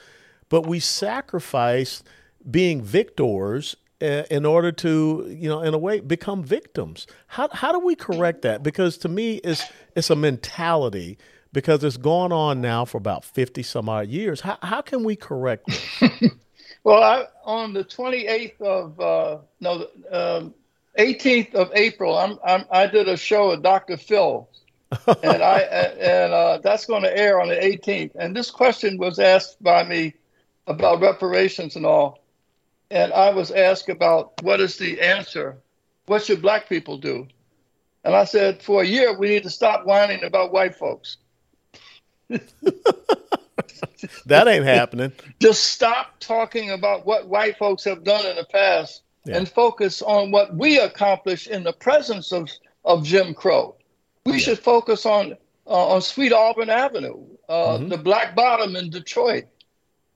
But 0.47 0.67
we 0.67 0.79
sacrifice 0.79 2.03
being 2.49 2.83
victors 2.83 3.75
uh, 3.99 4.23
in 4.29 4.45
order 4.45 4.71
to, 4.73 5.25
you 5.27 5.49
know, 5.49 5.61
in 5.61 5.73
a 5.73 5.77
way, 5.79 6.01
become 6.01 6.43
victims. 6.43 7.07
How, 7.25 7.49
how 7.51 7.71
do 7.71 7.79
we 7.79 7.95
correct 7.95 8.43
that? 8.43 8.61
Because 8.61 8.95
to 8.99 9.09
me, 9.09 9.37
it's, 9.37 9.63
it's 9.95 10.11
a 10.11 10.15
mentality 10.15 11.17
because 11.51 11.83
it's 11.83 11.97
gone 11.97 12.31
on 12.31 12.61
now 12.61 12.85
for 12.85 12.97
about 12.97 13.25
50 13.25 13.63
some 13.63 13.89
odd 13.89 14.07
years. 14.07 14.41
How, 14.41 14.59
how 14.61 14.81
can 14.83 15.03
we 15.03 15.15
correct 15.15 15.65
this? 15.65 16.31
well, 16.83 17.01
I, 17.01 17.25
on 17.43 17.73
the 17.73 17.83
28th 17.83 18.61
of, 18.61 18.99
uh, 18.99 19.37
no, 19.59 19.87
um, 20.11 20.53
18th 20.97 21.53
of 21.53 21.71
April, 21.73 22.17
I'm, 22.17 22.37
I'm, 22.45 22.65
i 22.71 22.87
did 22.87 23.07
a 23.07 23.17
show 23.17 23.49
with 23.49 23.63
Dr. 23.63 23.97
Phil. 23.97 24.47
and 25.23 25.41
I 25.41 25.59
and 25.59 26.33
uh, 26.33 26.57
that's 26.61 26.85
going 26.85 27.03
to 27.03 27.17
air 27.17 27.39
on 27.39 27.47
the 27.47 27.55
18th. 27.55 28.11
And 28.15 28.35
this 28.35 28.51
question 28.51 28.97
was 28.97 29.19
asked 29.19 29.63
by 29.63 29.83
me 29.85 30.15
about 30.67 30.99
reparations 30.99 31.77
and 31.77 31.85
all, 31.85 32.21
and 32.89 33.13
I 33.13 33.29
was 33.29 33.51
asked 33.51 33.87
about 33.87 34.41
what 34.43 34.59
is 34.59 34.77
the 34.77 34.99
answer? 34.99 35.57
What 36.07 36.25
should 36.25 36.41
black 36.41 36.67
people 36.67 36.97
do? 36.97 37.27
And 38.03 38.13
I 38.15 38.25
said, 38.25 38.61
for 38.61 38.81
a 38.81 38.85
year, 38.85 39.17
we 39.17 39.29
need 39.29 39.43
to 39.43 39.49
stop 39.49 39.85
whining 39.85 40.23
about 40.23 40.51
white 40.51 40.75
folks. 40.75 41.17
that 44.25 44.47
ain't 44.47 44.65
happening. 44.65 45.13
Just 45.39 45.65
stop 45.65 46.19
talking 46.19 46.71
about 46.71 47.05
what 47.05 47.27
white 47.27 47.57
folks 47.57 47.83
have 47.85 48.03
done 48.03 48.25
in 48.25 48.35
the 48.35 48.45
past 48.45 49.03
yeah. 49.25 49.37
and 49.37 49.47
focus 49.47 50.01
on 50.01 50.31
what 50.31 50.55
we 50.55 50.79
accomplished 50.79 51.47
in 51.47 51.63
the 51.63 51.73
presence 51.73 52.31
of, 52.31 52.49
of 52.85 53.03
Jim 53.03 53.33
Crow. 53.33 53.75
We 54.25 54.33
yeah. 54.33 54.37
should 54.39 54.59
focus 54.59 55.05
on 55.05 55.37
uh, 55.67 55.87
on 55.93 56.01
Sweet 56.01 56.33
Auburn 56.33 56.69
Avenue, 56.69 57.23
uh, 57.47 57.77
mm-hmm. 57.77 57.89
the 57.89 57.97
Black 57.97 58.35
Bottom 58.35 58.75
in 58.75 58.89
Detroit, 58.89 59.45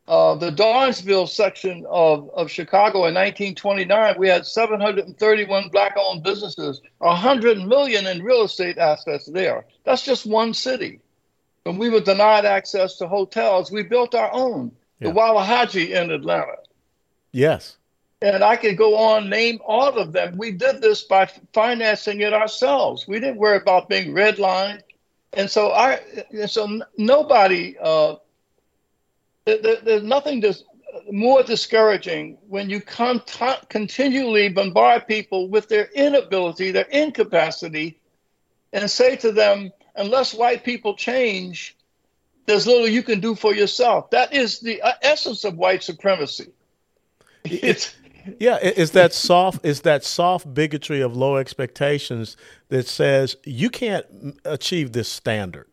uh, 0.07 0.35
the 0.35 0.51
Bronzeville 0.51 1.29
section 1.29 1.85
of, 1.89 2.29
of 2.31 2.51
Chicago 2.51 3.05
in 3.05 3.13
1929. 3.13 4.15
We 4.17 4.27
had 4.27 4.45
731 4.45 5.69
black-owned 5.69 6.24
businesses, 6.24 6.81
100 6.97 7.59
million 7.59 8.05
in 8.07 8.24
real 8.24 8.43
estate 8.43 8.77
assets 8.77 9.27
there. 9.27 9.65
That's 9.83 10.03
just 10.03 10.25
one 10.25 10.53
city. 10.53 11.00
When 11.63 11.77
we 11.77 11.89
were 11.89 12.01
denied 12.01 12.45
access 12.45 12.97
to 12.97 13.07
hotels, 13.07 13.71
we 13.71 13.83
built 13.83 14.13
our 14.13 14.31
own, 14.31 14.71
yeah. 15.00 15.09
the 15.09 15.13
Waluhaje 15.15 15.89
in 15.89 16.12
Atlanta. 16.12 16.57
Yes. 17.31 17.77
And 18.25 18.44
I 18.44 18.55
could 18.55 18.75
go 18.75 18.98
on, 18.98 19.29
name 19.29 19.60
all 19.63 20.00
of 20.00 20.12
them. 20.12 20.36
We 20.36 20.50
did 20.51 20.82
this 20.82 21.03
by 21.03 21.27
financing 21.53 22.22
it 22.22 22.34
ourselves. 22.34 23.08
We 23.08 23.20
didn't 23.20 23.38
worry 23.38 23.58
about 23.58 23.88
being 23.88 24.15
redlined. 24.15 24.82
And 25.34 25.48
so 25.48 25.72
I, 25.72 26.00
so 26.48 26.82
nobody, 26.98 27.77
uh, 27.79 28.15
there's 29.46 30.01
nothing 30.01 30.44
more 31.12 31.44
discouraging 31.44 32.39
when 32.48 32.67
you 32.67 32.82
con- 32.82 33.22
continually 33.70 34.50
bombard 34.50 35.05
people 35.05 35.48
with 35.48 35.70
their 35.70 35.86
inability, 35.94 36.72
their 36.72 36.89
incapacity, 36.89 38.00
and 38.74 38.89
say 38.89 39.15
to 39.17 39.32
them, 39.32 39.72
unless 39.96 40.34
white 40.34 40.63
people 40.63 40.96
change, 40.96 41.77
there's 42.48 42.65
little 42.65 42.88
you 42.88 43.03
can 43.03 43.20
do 43.20 43.36
for 43.36 43.53
yourself. 43.53 44.10
That 44.10 44.34
is 44.34 44.62
the 44.62 44.82
uh, 44.82 44.94
essence 45.03 45.44
of 45.44 45.58
white 45.58 45.84
supremacy. 45.84 46.51
It's 47.44 47.94
yeah, 48.39 48.58
it's 48.62 48.91
that 48.91 49.13
soft 49.13 49.65
it's 49.65 49.82
that 49.82 50.03
soft 50.03 50.53
bigotry 50.53 51.01
of 51.01 51.15
low 51.15 51.38
expectations 51.38 52.38
that 52.70 52.88
says 52.88 53.38
you 53.44 53.70
can't 53.70 54.05
achieve 54.46 54.91
this 54.91 55.10
standard. 55.10 55.67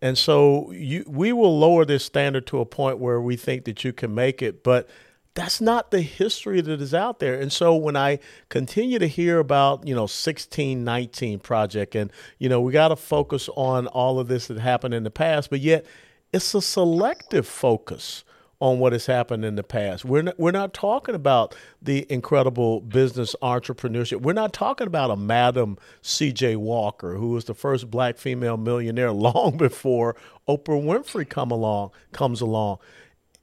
And 0.00 0.16
so 0.16 0.70
you 0.72 1.04
we 1.06 1.32
will 1.32 1.58
lower 1.58 1.84
this 1.84 2.04
standard 2.04 2.46
to 2.48 2.60
a 2.60 2.66
point 2.66 2.98
where 2.98 3.20
we 3.20 3.36
think 3.36 3.64
that 3.64 3.84
you 3.84 3.92
can 3.92 4.14
make 4.14 4.42
it, 4.42 4.62
but 4.62 4.88
that's 5.34 5.60
not 5.60 5.92
the 5.92 6.00
history 6.02 6.60
that 6.60 6.80
is 6.80 6.92
out 6.92 7.20
there. 7.20 7.40
And 7.40 7.52
so 7.52 7.76
when 7.76 7.96
I 7.96 8.18
continue 8.48 8.98
to 8.98 9.06
hear 9.06 9.38
about, 9.38 9.86
you 9.86 9.94
know, 9.94 10.02
1619 10.02 11.38
project 11.38 11.94
and, 11.94 12.10
you 12.38 12.48
know, 12.48 12.60
we 12.60 12.72
got 12.72 12.88
to 12.88 12.96
focus 12.96 13.48
on 13.54 13.86
all 13.86 14.18
of 14.18 14.26
this 14.26 14.48
that 14.48 14.58
happened 14.58 14.94
in 14.94 15.04
the 15.04 15.12
past, 15.12 15.48
but 15.48 15.60
yet 15.60 15.86
it's 16.32 16.54
a 16.54 16.60
selective 16.60 17.46
focus 17.46 18.24
on 18.60 18.80
what 18.80 18.92
has 18.92 19.06
happened 19.06 19.44
in 19.44 19.54
the 19.54 19.62
past. 19.62 20.04
We're 20.04 20.22
not, 20.22 20.38
we're 20.38 20.50
not 20.50 20.74
talking 20.74 21.14
about 21.14 21.54
the 21.80 22.10
incredible 22.10 22.80
business 22.80 23.36
entrepreneurship. 23.40 24.20
We're 24.20 24.32
not 24.32 24.52
talking 24.52 24.86
about 24.86 25.10
a 25.10 25.16
Madam 25.16 25.78
C.J. 26.02 26.56
Walker, 26.56 27.14
who 27.14 27.28
was 27.28 27.44
the 27.44 27.54
first 27.54 27.90
black 27.90 28.18
female 28.18 28.56
millionaire 28.56 29.12
long 29.28 29.56
before 29.56 30.16
Oprah 30.48 30.82
Winfrey 30.82 31.28
come 31.28 31.50
along 31.50 31.90
comes 32.12 32.40
along. 32.40 32.78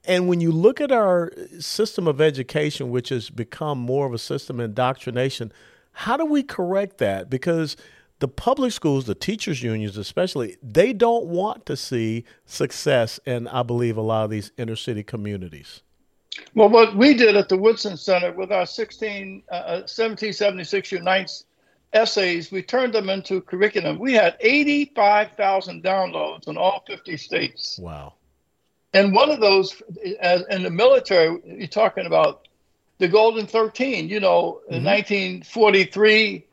And 0.04 0.28
when 0.28 0.40
you 0.40 0.52
look 0.52 0.80
at 0.80 0.92
our 0.92 1.32
system 1.58 2.06
of 2.06 2.20
education, 2.20 2.90
which 2.90 3.08
has 3.08 3.30
become 3.30 3.78
more 3.78 4.06
of 4.06 4.14
a 4.14 4.18
system 4.18 4.60
of 4.60 4.66
indoctrination, 4.66 5.52
how 5.92 6.16
do 6.16 6.24
we 6.26 6.42
correct 6.42 6.98
that? 6.98 7.30
Because 7.30 7.76
the 8.18 8.28
public 8.28 8.72
schools, 8.72 9.04
the 9.04 9.14
teachers' 9.14 9.62
unions 9.62 9.96
especially, 9.96 10.56
they 10.62 10.92
don't 10.92 11.26
want 11.26 11.66
to 11.66 11.76
see 11.76 12.24
success 12.46 13.20
in, 13.26 13.46
I 13.48 13.62
believe, 13.62 13.96
a 13.96 14.02
lot 14.02 14.24
of 14.24 14.30
these 14.30 14.52
inner 14.56 14.76
city 14.76 15.02
communities. 15.02 15.82
Well, 16.54 16.68
what 16.68 16.96
we 16.96 17.14
did 17.14 17.36
at 17.36 17.48
the 17.48 17.56
Woodson 17.56 17.96
Center 17.96 18.32
with 18.32 18.52
our 18.52 18.66
16, 18.66 19.42
uh, 19.50 19.84
1776 19.86 20.92
uh, 20.92 20.96
Unites 20.96 21.44
essays, 21.92 22.50
we 22.50 22.62
turned 22.62 22.92
them 22.92 23.08
into 23.08 23.40
curriculum. 23.40 23.98
We 23.98 24.12
had 24.12 24.36
85,000 24.40 25.82
downloads 25.82 26.48
in 26.48 26.56
all 26.56 26.84
50 26.86 27.16
states. 27.16 27.78
Wow. 27.78 28.14
And 28.92 29.14
one 29.14 29.30
of 29.30 29.40
those, 29.40 29.82
as 30.20 30.42
in 30.50 30.62
the 30.62 30.70
military, 30.70 31.38
you're 31.44 31.66
talking 31.66 32.06
about 32.06 32.48
the 32.98 33.08
Golden 33.08 33.46
13. 33.46 34.08
You 34.08 34.20
know, 34.20 34.60
mm-hmm. 34.70 34.84
1943, 34.84 36.46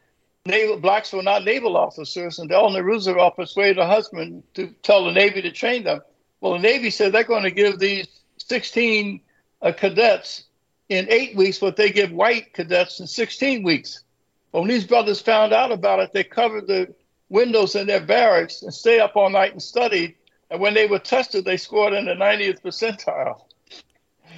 naval 0.46 0.78
blacks 0.78 1.14
were 1.14 1.24
not 1.24 1.44
naval 1.44 1.78
officers, 1.78 2.40
and 2.40 2.52
Eleanor 2.52 2.84
Roosevelt 2.84 3.36
persuaded 3.36 3.78
her 3.78 3.88
husband 3.88 4.44
to 4.56 4.68
tell 4.84 5.06
the 5.06 5.12
Navy 5.12 5.42
to 5.42 5.52
train 5.52 5.84
them. 5.84 6.02
Well, 6.42 6.54
the 6.54 6.60
Navy 6.60 6.90
said 6.90 7.12
they're 7.12 7.24
going 7.24 7.44
to 7.44 7.52
give 7.52 7.80
these 7.80 8.08
16 8.38 9.22
uh, 9.62 9.72
cadets 9.72 10.44
in 10.90 11.08
eight 11.10 11.36
weeks 11.36 11.62
what 11.62 11.78
they 11.78 11.92
give 11.92 12.12
white 12.12 12.54
cadets 12.54 13.00
in 13.00 13.08
16 13.08 13.64
weeks. 13.64 14.04
But 14.52 14.62
When 14.62 14.70
these 14.70 14.86
brothers 14.86 15.22
found 15.22 15.54
out 15.54 15.72
about 15.72 16.00
it, 16.00 16.12
they 16.14 16.24
covered 16.24 16.68
the 16.68 16.94
windows 17.30 17.76
in 17.76 17.88
their 17.88 18.02
barracks 18.02 18.62
and 18.62 18.74
stayed 18.74 19.00
up 19.00 19.16
all 19.16 19.30
night 19.30 19.54
and 19.54 19.62
studied 19.62 20.16
and 20.54 20.62
when 20.62 20.76
they 20.76 20.86
were 20.86 21.00
tested, 21.00 21.46
they 21.46 21.58
scored 21.58 21.94
in 21.94 22.06
the 22.06 22.14
90th 22.14 22.62
percentile. 22.62 23.42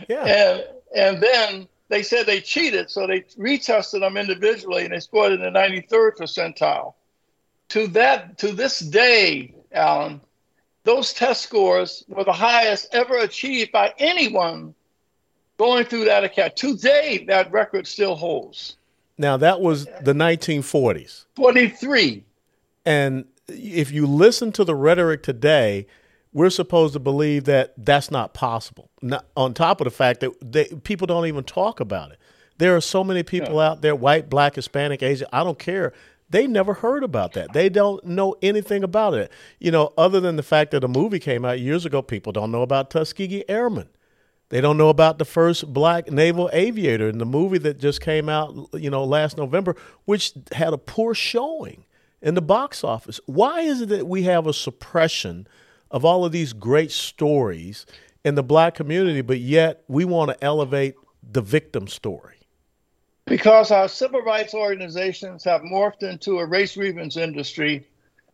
Yeah. 0.08 0.24
And 0.26 0.64
and 0.96 1.22
then 1.22 1.68
they 1.90 2.04
said 2.04 2.26
they 2.26 2.42
cheated, 2.42 2.90
so 2.90 3.06
they 3.08 3.22
retested 3.38 4.00
them 4.00 4.18
individually, 4.18 4.84
and 4.84 4.94
they 4.94 5.00
scored 5.00 5.34
in 5.34 5.42
the 5.42 5.50
93rd 5.50 6.18
percentile. 6.18 6.94
To 7.70 7.88
that, 7.88 8.38
to 8.40 8.52
this 8.52 8.80
day, 8.80 9.54
Allen, 9.72 10.22
those 10.84 11.14
test 11.14 11.42
scores 11.42 12.04
were 12.08 12.24
the 12.24 12.34
highest 12.34 12.88
ever 12.94 13.18
achieved 13.18 13.72
by 13.72 13.94
anyone 13.98 14.74
going 15.58 15.86
through 15.86 16.06
that 16.06 16.24
academy. 16.24 16.54
Today, 16.56 17.26
that 17.28 17.52
record 17.52 17.88
still 17.88 18.16
holds. 18.16 18.78
Now 19.18 19.38
that 19.38 19.62
was 19.62 19.86
the 19.86 20.14
1940s. 20.14 21.26
43. 21.36 22.24
And 22.86 23.26
if 23.48 23.92
you 23.92 24.06
listen 24.06 24.52
to 24.54 24.64
the 24.64 24.76
rhetoric 24.76 25.24
today, 25.24 25.88
we're 26.36 26.50
supposed 26.50 26.92
to 26.92 27.00
believe 27.00 27.46
that 27.46 27.74
that's 27.78 28.12
not 28.12 28.34
possible. 28.34 28.90
Not, 29.02 29.26
on 29.38 29.54
top 29.54 29.80
of 29.80 29.86
the 29.86 29.90
fact 29.90 30.20
that 30.20 30.34
they, 30.42 30.66
people 30.66 31.08
don't 31.08 31.28
even 31.28 31.46
talk 31.46 31.80
about 31.80 32.12
it. 32.12 32.20
There 32.58 32.76
are 32.76 32.82
so 32.82 33.06
many 33.06 33.24
people 33.24 33.56
yeah. 33.56 33.70
out 33.70 33.82
there, 33.82 33.96
white, 33.96 34.30
black, 34.30 34.56
Hispanic, 34.56 35.02
Asian, 35.02 35.30
I 35.32 35.46
don't 35.46 35.58
care. 35.58 35.94
They 36.30 36.46
never 36.46 36.74
heard 36.74 37.06
about 37.06 37.34
that. 37.34 37.54
They 37.54 37.70
don't 37.70 38.04
know 38.04 38.36
anything 38.42 38.84
about 38.84 39.14
it. 39.14 39.32
You 39.60 39.72
know, 39.72 39.94
other 39.98 40.20
than 40.20 40.36
the 40.36 40.44
fact 40.44 40.72
that 40.72 40.84
a 40.84 40.90
movie 40.90 41.20
came 41.20 41.46
out 41.46 41.62
years 41.62 41.86
ago, 41.86 42.02
people 42.02 42.34
don't 42.34 42.52
know 42.52 42.64
about 42.64 42.90
Tuskegee 42.90 43.46
Airmen. 43.48 43.88
They 44.50 44.60
don't 44.60 44.78
know 44.78 44.90
about 44.90 45.20
the 45.20 45.26
first 45.26 45.74
black 45.74 46.12
naval 46.12 46.50
aviator 46.52 47.08
in 47.08 47.18
the 47.18 47.26
movie 47.26 47.60
that 47.60 47.80
just 47.80 48.02
came 48.02 48.28
out, 48.28 48.54
you 48.74 48.90
know, 48.90 49.06
last 49.06 49.38
November, 49.38 49.78
which 50.04 50.34
had 50.52 50.74
a 50.74 50.78
poor 50.78 51.14
showing 51.14 51.86
in 52.22 52.36
the 52.36 52.42
box 52.42 52.84
office. 52.84 53.22
Why 53.26 53.62
is 53.62 53.80
it 53.80 53.90
that 53.90 54.06
we 54.06 54.24
have 54.24 54.48
a 54.48 54.54
suppression– 54.54 55.48
of 55.92 56.04
all 56.04 56.26
of 56.26 56.32
these 56.32 56.54
great 56.54 56.92
stories 56.92 57.86
in 58.24 58.36
the 58.36 58.44
black 58.44 58.76
community, 58.76 59.22
but 59.22 59.40
yet 59.40 59.84
we 59.88 60.04
want 60.04 60.32
to 60.32 60.44
elevate 60.44 60.96
the 61.32 61.42
victim 61.42 61.88
story. 61.88 62.36
Because 63.26 63.72
our 63.72 63.88
civil 63.88 64.22
rights 64.22 64.54
organizations 64.54 65.44
have 65.44 65.62
morphed 65.62 66.04
into 66.04 66.40
a 66.40 66.46
race 66.46 66.76
grievance 66.76 67.18
industry, 67.18 67.88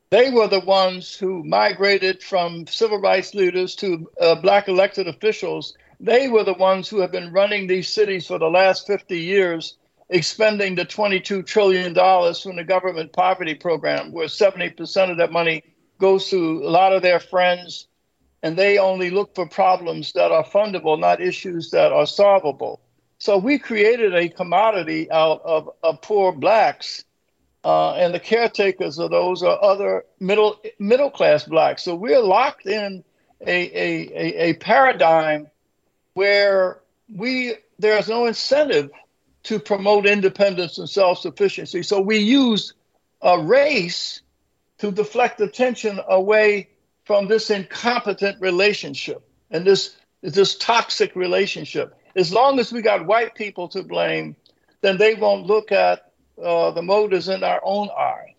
they 0.10 0.30
were 0.30 0.48
the 0.48 0.60
ones 0.60 1.16
who 1.16 1.44
migrated 1.46 2.22
from 2.22 2.68
civil 2.68 3.00
rights 3.00 3.34
leaders 3.34 3.76
to 3.76 4.10
uh, 4.20 4.36
black 4.36 4.68
elected 4.68 5.08
officials. 5.08 5.78
They 6.02 6.28
were 6.28 6.44
the 6.44 6.54
ones 6.54 6.90
who 6.90 7.00
have 7.00 7.14
been 7.14 7.32
running 7.32 7.68
these 7.68 7.88
cities 7.88 8.28
for 8.28 8.38
the 8.38 8.50
last 8.50 8.86
50 8.88 9.18
years, 9.18 9.78
expending 10.10 10.76
the 10.76 10.86
$22 10.86 11.46
trillion 11.46 11.94
from 11.94 12.56
the 12.58 12.66
government 12.66 13.14
poverty 13.14 13.56
program, 13.56 14.12
where 14.12 14.28
70% 14.28 15.12
of 15.12 15.18
that 15.18 15.32
money 15.32 15.64
goes 16.02 16.30
to 16.32 16.64
a 16.64 16.70
lot 16.70 16.92
of 16.94 17.02
their 17.02 17.22
friends, 17.22 17.88
and 18.44 18.58
they 18.58 18.78
only 18.78 19.10
look 19.10 19.36
for 19.36 19.48
problems 19.48 20.12
that 20.14 20.32
are 20.32 20.44
fundable, 20.44 21.00
not 21.00 21.22
issues 21.22 21.72
that 21.72 21.94
are 21.94 22.08
solvable. 22.08 22.82
So 23.20 23.38
we 23.38 23.60
created 23.60 24.16
a 24.16 24.28
commodity 24.28 25.10
out 25.12 25.42
of, 25.46 25.70
of 25.84 26.02
poor 26.02 26.34
blacks 26.34 27.06
uh, 27.64 27.94
and 27.94 28.14
the 28.14 28.20
caretakers 28.20 28.98
of 28.98 29.12
those 29.12 29.44
are 29.44 29.64
other 29.64 30.06
middle 30.20 30.60
middle 30.80 31.12
class 31.12 31.44
blacks. 31.44 31.84
So 31.84 31.96
we're 31.96 32.20
locked 32.20 32.66
in 32.66 33.04
a, 33.46 33.54
a, 33.54 34.50
a, 34.50 34.54
paradigm 34.56 35.48
where 36.14 36.80
we 37.14 37.54
there's 37.78 38.10
no 38.10 38.26
incentive 38.26 38.90
to 39.44 39.60
promote 39.60 40.08
independence 40.08 40.80
and 40.80 40.90
self 40.90 41.20
sufficiency. 41.20 41.84
So 41.84 42.02
we 42.02 42.18
use 42.18 42.74
a 43.22 43.40
race 43.40 44.21
to 44.82 44.92
deflect 44.92 45.40
attention 45.40 46.00
away 46.10 46.68
from 47.06 47.28
this 47.28 47.50
incompetent 47.52 48.42
relationship 48.42 49.22
and 49.52 49.66
this 49.66 49.96
this 50.22 50.58
toxic 50.58 51.16
relationship. 51.16 51.96
As 52.16 52.34
long 52.34 52.60
as 52.60 52.72
we 52.72 52.82
got 52.82 53.06
white 53.06 53.34
people 53.36 53.68
to 53.70 53.84
blame, 53.84 54.36
then 54.82 54.98
they 54.98 55.16
won't 55.16 55.46
look 55.48 55.72
at 55.72 56.12
uh, 56.44 56.72
the 56.72 56.82
mote 56.82 57.14
is 57.14 57.28
in 57.28 57.44
our 57.44 57.62
own 57.64 57.90
eye. 57.90 58.36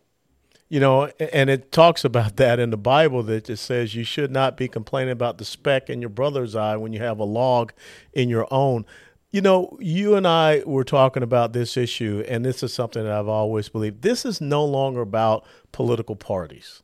You 0.68 0.80
know, 0.80 1.10
and 1.32 1.50
it 1.50 1.70
talks 1.70 2.04
about 2.04 2.36
that 2.36 2.58
in 2.58 2.70
the 2.70 2.76
Bible 2.76 3.22
that 3.24 3.50
it 3.50 3.58
says 3.58 3.94
you 3.94 4.04
should 4.04 4.30
not 4.30 4.56
be 4.56 4.68
complaining 4.68 5.12
about 5.12 5.38
the 5.38 5.44
speck 5.44 5.90
in 5.90 6.00
your 6.00 6.08
brother's 6.08 6.56
eye 6.56 6.76
when 6.76 6.92
you 6.92 7.00
have 7.00 7.18
a 7.18 7.24
log 7.24 7.72
in 8.12 8.28
your 8.28 8.46
own. 8.50 8.86
You 9.30 9.42
know, 9.42 9.76
you 9.80 10.14
and 10.14 10.26
I 10.26 10.62
were 10.64 10.84
talking 10.84 11.22
about 11.22 11.52
this 11.52 11.76
issue, 11.76 12.24
and 12.28 12.44
this 12.44 12.62
is 12.62 12.72
something 12.72 13.02
that 13.02 13.12
I've 13.12 13.28
always 13.28 13.68
believed. 13.68 14.02
This 14.02 14.24
is 14.24 14.40
no 14.40 14.64
longer 14.64 15.00
about 15.00 15.46
political 15.72 16.16
parties. 16.16 16.82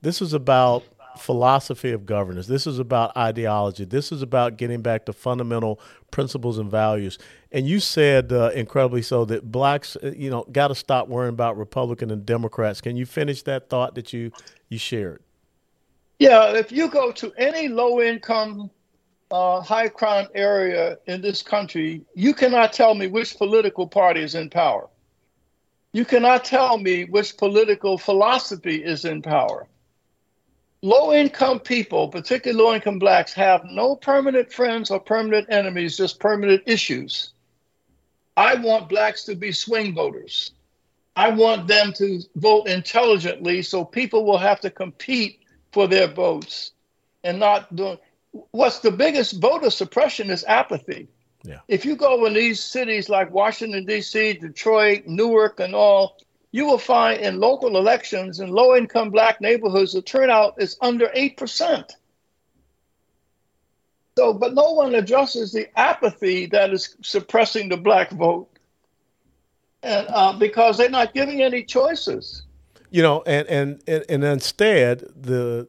This 0.00 0.22
is 0.22 0.32
about 0.32 0.84
philosophy 1.18 1.90
of 1.90 2.06
governance. 2.06 2.46
This 2.46 2.66
is 2.66 2.78
about 2.78 3.16
ideology. 3.16 3.84
This 3.84 4.12
is 4.12 4.22
about 4.22 4.56
getting 4.56 4.80
back 4.80 5.06
to 5.06 5.12
fundamental 5.12 5.80
principles 6.10 6.58
and 6.58 6.70
values. 6.70 7.18
And 7.50 7.66
you 7.66 7.80
said, 7.80 8.32
uh, 8.32 8.50
incredibly 8.54 9.02
so, 9.02 9.24
that 9.26 9.50
blacks, 9.50 9.96
uh, 9.96 10.12
you 10.16 10.30
know, 10.30 10.44
got 10.52 10.68
to 10.68 10.74
stop 10.74 11.08
worrying 11.08 11.34
about 11.34 11.58
Republican 11.58 12.10
and 12.10 12.24
Democrats. 12.24 12.80
Can 12.80 12.96
you 12.96 13.06
finish 13.06 13.42
that 13.42 13.68
thought 13.68 13.94
that 13.96 14.12
you 14.12 14.30
you 14.68 14.78
shared? 14.78 15.22
Yeah, 16.18 16.52
if 16.52 16.72
you 16.72 16.88
go 16.88 17.12
to 17.12 17.32
any 17.36 17.68
low 17.68 18.00
income, 18.00 18.70
uh, 19.30 19.60
high 19.60 19.88
crime 19.88 20.26
area 20.34 20.98
in 21.06 21.20
this 21.20 21.42
country, 21.42 22.02
you 22.14 22.34
cannot 22.34 22.72
tell 22.72 22.94
me 22.94 23.06
which 23.06 23.36
political 23.36 23.86
party 23.86 24.22
is 24.22 24.34
in 24.34 24.50
power. 24.50 24.88
You 25.98 26.04
cannot 26.04 26.44
tell 26.44 26.78
me 26.78 27.06
which 27.06 27.36
political 27.36 27.98
philosophy 27.98 28.84
is 28.84 29.04
in 29.04 29.20
power 29.20 29.66
low 30.80 31.12
income 31.12 31.58
people, 31.58 32.06
particularly 32.06 32.62
low 32.62 32.72
income 32.72 33.00
blacks, 33.00 33.32
have 33.32 33.64
no 33.64 33.96
permanent 33.96 34.52
friends 34.52 34.92
or 34.92 35.00
permanent 35.00 35.48
enemies, 35.50 35.96
just 35.96 36.20
permanent 36.20 36.62
issues. 36.66 37.32
I 38.36 38.54
want 38.54 38.88
blacks 38.88 39.24
to 39.24 39.34
be 39.34 39.50
swing 39.50 39.92
voters. 39.92 40.52
I 41.16 41.30
want 41.30 41.66
them 41.66 41.92
to 41.94 42.20
vote 42.36 42.68
intelligently 42.68 43.62
so 43.62 43.84
people 43.84 44.24
will 44.24 44.38
have 44.38 44.60
to 44.60 44.70
compete 44.70 45.40
for 45.72 45.88
their 45.88 46.06
votes 46.06 46.70
and 47.24 47.40
not 47.40 47.76
what's 48.52 48.78
the 48.78 48.92
biggest 48.92 49.40
voter 49.40 49.70
suppression 49.70 50.30
is 50.30 50.44
apathy. 50.44 51.08
Yeah. 51.44 51.60
If 51.68 51.84
you 51.84 51.96
go 51.96 52.26
in 52.26 52.34
these 52.34 52.62
cities 52.62 53.08
like 53.08 53.30
Washington, 53.30 53.84
D.C., 53.84 54.34
Detroit, 54.34 55.06
Newark, 55.06 55.60
and 55.60 55.74
all, 55.74 56.18
you 56.50 56.66
will 56.66 56.78
find 56.78 57.20
in 57.20 57.38
local 57.38 57.76
elections 57.76 58.40
in 58.40 58.50
low 58.50 58.74
income 58.76 59.10
black 59.10 59.40
neighborhoods, 59.40 59.92
the 59.92 60.02
turnout 60.02 60.54
is 60.58 60.76
under 60.80 61.08
8%. 61.08 61.90
So, 64.16 64.32
but 64.34 64.54
no 64.54 64.72
one 64.72 64.94
addresses 64.96 65.52
the 65.52 65.68
apathy 65.78 66.46
that 66.46 66.72
is 66.72 66.96
suppressing 67.02 67.68
the 67.68 67.76
black 67.76 68.10
vote. 68.10 68.48
And 69.84 70.08
uh, 70.08 70.32
because 70.32 70.76
they're 70.76 70.90
not 70.90 71.14
giving 71.14 71.40
any 71.40 71.62
choices. 71.62 72.42
You 72.90 73.02
know, 73.02 73.22
and, 73.26 73.46
and, 73.46 74.04
and 74.08 74.24
instead, 74.24 75.04
the, 75.14 75.68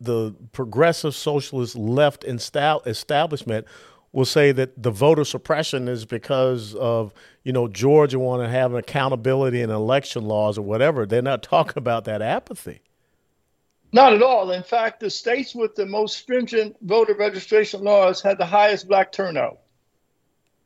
the 0.00 0.34
progressive 0.52 1.14
socialist 1.14 1.76
left 1.76 2.24
establishment 2.24 3.66
will 4.14 4.24
say 4.24 4.52
that 4.52 4.80
the 4.80 4.92
voter 4.92 5.24
suppression 5.24 5.88
is 5.88 6.06
because 6.06 6.74
of 6.76 7.12
you 7.42 7.52
know 7.52 7.66
Georgia 7.66 8.18
want 8.18 8.42
to 8.42 8.48
have 8.48 8.72
an 8.72 8.78
accountability 8.78 9.60
in 9.60 9.70
election 9.70 10.24
laws 10.24 10.56
or 10.56 10.62
whatever. 10.62 11.04
They're 11.04 11.20
not 11.20 11.42
talking 11.54 11.76
about 11.76 12.04
that 12.04 12.22
apathy. 12.22 12.80
Not 13.92 14.12
at 14.12 14.22
all. 14.22 14.50
In 14.50 14.62
fact, 14.62 15.00
the 15.00 15.10
states 15.10 15.54
with 15.54 15.74
the 15.74 15.86
most 15.86 16.16
stringent 16.16 16.76
voter 16.80 17.14
registration 17.14 17.82
laws 17.82 18.22
had 18.22 18.38
the 18.38 18.46
highest 18.46 18.88
black 18.88 19.12
turnout. 19.12 19.58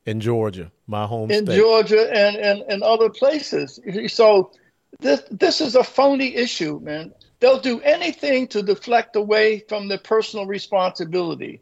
In 0.05 0.19
Georgia, 0.19 0.71
my 0.87 1.05
home 1.05 1.29
state. 1.29 1.39
in 1.39 1.45
state. 1.45 1.57
Georgia 1.57 2.09
and, 2.11 2.35
and, 2.37 2.61
and 2.69 2.81
other 2.81 3.09
places. 3.09 3.79
So 4.07 4.51
this 4.99 5.21
this 5.31 5.59
is 5.59 5.75
a 5.75 5.83
phony 5.83 6.35
issue, 6.35 6.79
man. 6.81 7.13
They'll 7.39 7.59
do 7.59 7.81
anything 7.81 8.47
to 8.49 8.61
deflect 8.61 9.15
away 9.15 9.63
from 9.67 9.87
their 9.87 9.99
personal 9.99 10.45
responsibility 10.45 11.61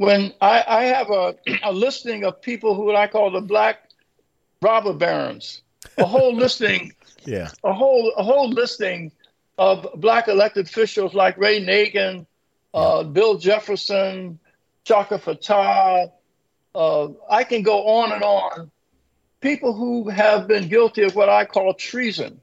when 0.00 0.32
I, 0.40 0.64
I 0.66 0.84
have 0.84 1.10
a, 1.10 1.34
a 1.62 1.70
listing 1.70 2.24
of 2.24 2.40
people 2.40 2.74
who 2.74 2.96
I 2.96 3.06
call 3.06 3.30
the 3.30 3.42
black 3.42 3.90
robber 4.62 4.94
barons, 4.94 5.60
a 5.98 6.06
whole 6.06 6.34
listing, 6.34 6.94
yeah, 7.26 7.50
a 7.64 7.74
whole 7.74 8.10
a 8.16 8.22
whole 8.22 8.48
listing 8.48 9.12
of 9.58 9.86
black 9.96 10.28
elected 10.28 10.68
officials 10.68 11.12
like 11.12 11.36
Ray 11.36 11.62
Nagin, 11.62 12.24
uh, 12.72 13.02
Bill 13.02 13.36
Jefferson, 13.36 14.38
Chaka 14.84 15.18
Fattah. 15.18 16.10
Uh, 16.74 17.08
I 17.28 17.44
can 17.44 17.62
go 17.62 17.86
on 17.86 18.12
and 18.12 18.22
on. 18.22 18.70
People 19.42 19.74
who 19.74 20.08
have 20.08 20.48
been 20.48 20.68
guilty 20.68 21.02
of 21.02 21.14
what 21.14 21.28
I 21.28 21.44
call 21.44 21.74
treason, 21.74 22.40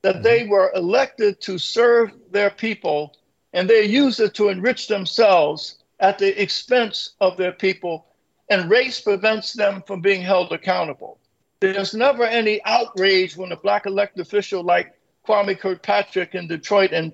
that 0.00 0.14
mm-hmm. 0.14 0.22
they 0.22 0.46
were 0.46 0.72
elected 0.74 1.38
to 1.42 1.58
serve 1.58 2.12
their 2.30 2.48
people 2.48 3.14
and 3.52 3.68
they 3.68 3.84
use 3.84 4.20
it 4.20 4.32
to 4.36 4.48
enrich 4.48 4.88
themselves 4.88 5.77
at 6.00 6.18
the 6.18 6.40
expense 6.40 7.14
of 7.20 7.36
their 7.36 7.52
people, 7.52 8.06
and 8.48 8.70
race 8.70 9.00
prevents 9.00 9.52
them 9.52 9.82
from 9.86 10.00
being 10.00 10.22
held 10.22 10.52
accountable. 10.52 11.18
There's 11.60 11.94
never 11.94 12.24
any 12.24 12.62
outrage 12.64 13.36
when 13.36 13.52
a 13.52 13.56
black 13.56 13.86
elected 13.86 14.20
official 14.20 14.62
like 14.62 14.94
Kwame 15.26 15.60
Kilpatrick 15.60 16.34
in 16.34 16.46
Detroit 16.46 16.92
and 16.92 17.12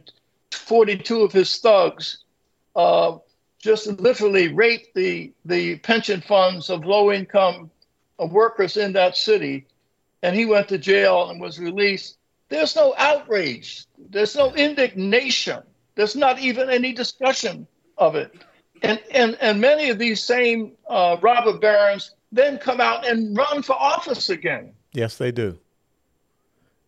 42 0.53 1.23
of 1.23 1.33
his 1.33 1.59
thugs 1.59 2.25
uh, 2.77 3.19
just 3.59 3.87
literally 3.87 4.49
raped 4.53 4.95
the, 4.95 5.33
the 5.45 5.79
pension 5.79 6.21
funds 6.21 6.69
of 6.69 6.85
low 6.85 7.11
income 7.11 7.71
uh, 8.21 8.27
workers 8.27 8.77
in 8.77 8.93
that 8.93 9.17
city. 9.17 9.67
And 10.23 10.37
he 10.37 10.45
went 10.45 10.69
to 10.69 10.79
jail 10.79 11.31
and 11.31 11.41
was 11.41 11.59
released. 11.59 12.19
There's 12.51 12.77
no 12.77 12.95
outrage. 12.97 13.87
There's 14.11 14.37
no 14.37 14.55
indignation. 14.55 15.63
There's 15.95 16.17
not 16.17 16.39
even 16.39 16.71
any 16.71 16.93
discussion 16.93 17.67
of 17.97 18.15
it. 18.15 18.33
And, 18.85 19.01
and, 19.13 19.39
and 19.41 19.61
many 19.61 19.89
of 19.89 19.99
these 19.99 20.23
same 20.23 20.73
uh, 20.87 21.17
robber 21.23 21.59
barons 21.59 22.15
then 22.33 22.59
come 22.59 22.83
out 22.83 23.07
and 23.07 23.35
run 23.35 23.63
for 23.63 23.73
office 23.73 24.29
again. 24.29 24.75
Yes, 24.93 25.17
they 25.17 25.33
do. 25.33 25.59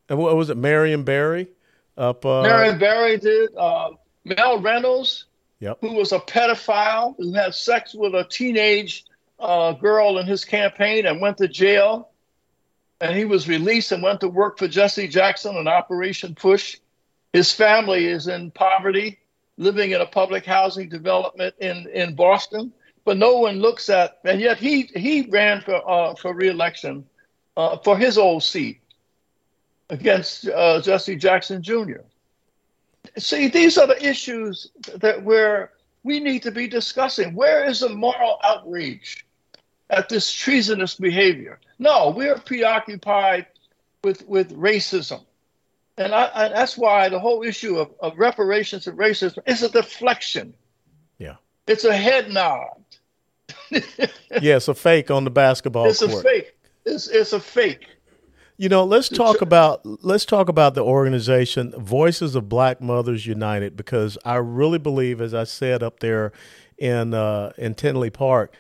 And 0.09 0.19
what 0.19 0.37
was 0.37 0.51
it, 0.51 0.59
Marion 0.59 1.05
Barry? 1.05 1.49
Up, 1.97 2.27
uh... 2.27 2.43
Marion 2.43 2.79
Barry 2.79 3.17
did. 3.17 3.57
Uh, 3.57 3.91
Mel 4.25 4.61
Reynolds, 4.61 5.25
yep. 5.59 5.79
who 5.81 5.95
was 5.95 6.13
a 6.13 6.19
pedophile 6.19 7.17
who 7.17 7.33
had 7.33 7.55
sex 7.55 7.95
with 7.95 8.15
a 8.15 8.25
teenage 8.25 9.05
uh, 9.41 9.73
girl 9.73 10.19
in 10.19 10.27
his 10.27 10.45
campaign 10.45 11.07
and 11.07 11.21
went 11.21 11.39
to 11.39 11.49
jail. 11.49 12.11
And 13.01 13.17
he 13.17 13.25
was 13.25 13.49
released 13.49 13.93
and 13.93 14.03
went 14.03 14.21
to 14.21 14.29
work 14.29 14.59
for 14.59 14.69
Jesse 14.69 15.09
Jackson 15.09 15.57
on 15.57 15.67
Operation 15.67 16.35
Push. 16.35 16.79
His 17.33 17.53
family 17.53 18.07
is 18.07 18.27
in 18.27 18.51
poverty 18.51 19.19
living 19.57 19.93
in 19.93 20.01
a 20.01 20.07
public 20.07 20.45
housing 20.45 20.89
development 20.89 21.55
in, 21.61 21.87
in 21.93 22.15
Boston, 22.15 22.73
but 23.05 23.17
no 23.17 23.39
one 23.39 23.61
looks 23.61 23.89
at, 23.89 24.19
and 24.25 24.41
yet 24.41 24.59
he, 24.59 24.83
he 24.95 25.23
ran 25.31 25.61
for, 25.61 25.89
uh, 25.89 26.15
for 26.15 26.35
reelection 26.35 27.05
uh, 27.57 27.79
for 27.79 27.97
his 27.97 28.19
old 28.19 28.43
seat 28.43 28.81
against 29.91 30.49
uh, 30.49 30.81
Jesse 30.81 31.17
Jackson 31.17 31.63
Jr. 31.63 32.03
See, 33.17 33.49
these 33.49 33.79
are 33.79 33.87
the 33.87 34.05
issues 34.05 34.71
that 34.97 35.23
where 35.23 35.73
we 36.03 36.21
need 36.21 36.43
to 36.43 36.51
be 36.51 36.67
discussing. 36.67 37.35
Where 37.35 37.65
is 37.65 37.81
the 37.81 37.89
moral 37.89 38.39
outrage? 38.43 39.27
at 39.91 40.09
this 40.09 40.33
treasonous 40.33 40.95
behavior. 40.95 41.61
No, 41.79 42.11
we're 42.11 42.39
preoccupied 42.39 43.47
with, 44.03 44.27
with 44.27 44.53
racism. 44.57 45.25
And, 45.99 46.15
I, 46.15 46.25
and 46.25 46.55
that's 46.55 46.77
why 46.77 47.09
the 47.09 47.19
whole 47.19 47.43
issue 47.43 47.79
of, 47.79 47.91
of 48.01 48.19
reparations 48.19 48.87
and 48.87 48.99
racism 48.99 49.39
is 49.47 49.63
a 49.63 49.69
deflection. 49.69 50.55
Yeah. 51.19 51.37
It's 51.67 51.85
a 51.85 51.97
head 51.97 52.31
nod. 52.31 52.85
yeah, 53.71 54.57
it's 54.57 54.69
a 54.69 54.75
fake 54.75 55.11
on 55.11 55.25
the 55.25 55.31
basketball 55.31 55.87
it's 55.87 56.01
court. 56.01 56.11
It's 56.11 56.21
a 56.21 56.23
fake. 56.23 56.57
It's, 56.85 57.09
it's 57.09 57.33
a 57.33 57.41
fake. 57.41 57.87
You 58.59 58.71
know, 58.71 58.85
let's 58.85 59.11
talk 59.11 59.43
about 59.43 59.83
let's 59.85 60.25
talk 60.25 60.49
about 60.49 60.75
the 60.75 60.83
organization 60.83 61.75
Voices 61.77 62.35
of 62.35 62.49
Black 62.49 62.81
Mothers 62.81 63.27
United 63.27 63.77
because 63.77 64.17
I 64.25 64.37
really 64.37 64.79
believe, 64.79 65.21
as 65.21 65.35
I 65.35 65.45
said 65.45 65.83
up 65.83 66.01
there 66.01 66.33
in 66.79 67.13
uh, 67.13 67.53
in 67.59 67.75
Tinley 67.75 68.09
Park, 68.09 68.55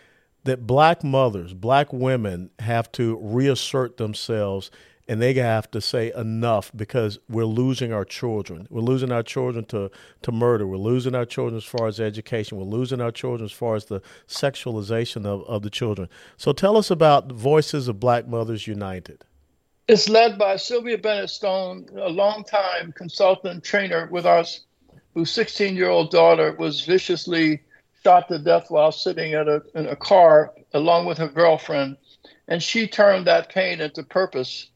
that 0.44 0.66
black 0.66 1.02
mothers, 1.02 1.54
black 1.54 1.94
women 1.94 2.50
have 2.58 2.92
to 2.92 3.18
reassert 3.22 3.96
themselves 3.96 4.70
and 5.08 5.22
they 5.22 5.34
have 5.34 5.70
to 5.70 5.80
say 5.80 6.12
enough 6.16 6.72
because 6.74 7.18
we're 7.28 7.44
losing 7.44 7.92
our 7.92 8.04
children. 8.04 8.66
We're 8.70 8.80
losing 8.80 9.12
our 9.12 9.22
children 9.22 9.64
to, 9.66 9.90
to 10.22 10.32
murder. 10.32 10.66
We're 10.66 10.76
losing 10.78 11.14
our 11.14 11.24
children 11.24 11.56
as 11.56 11.64
far 11.64 11.86
as 11.86 12.00
education. 12.00 12.58
We're 12.58 12.64
losing 12.64 13.00
our 13.00 13.12
children 13.12 13.44
as 13.44 13.52
far 13.52 13.76
as 13.76 13.84
the 13.84 14.02
sexualization 14.26 15.24
of, 15.24 15.42
of 15.44 15.62
the 15.62 15.70
children. 15.70 16.08
So 16.36 16.52
tell 16.52 16.76
us 16.76 16.90
about 16.90 17.30
Voices 17.30 17.88
of 17.88 18.00
Black 18.00 18.26
Mothers 18.26 18.66
United. 18.66 19.24
It's 19.88 20.08
led 20.08 20.36
by 20.36 20.56
Sylvia 20.56 20.98
Bennett 20.98 21.30
Stone, 21.30 21.86
a 21.96 22.08
longtime 22.08 22.92
consultant 22.92 23.62
trainer 23.62 24.08
with 24.10 24.26
us, 24.26 24.60
whose 25.14 25.30
16 25.30 25.76
year 25.76 25.88
old 25.88 26.10
daughter 26.10 26.56
was 26.58 26.84
viciously 26.84 27.62
shot 28.02 28.26
to 28.28 28.38
death 28.38 28.66
while 28.70 28.90
sitting 28.90 29.34
at 29.34 29.46
a, 29.46 29.62
in 29.76 29.86
a 29.86 29.96
car 29.96 30.52
along 30.74 31.06
with 31.06 31.18
her 31.18 31.28
girlfriend. 31.28 31.96
And 32.48 32.60
she 32.60 32.88
turned 32.88 33.26
that 33.28 33.48
pain 33.48 33.80
into 33.80 34.02
purpose 34.02 34.70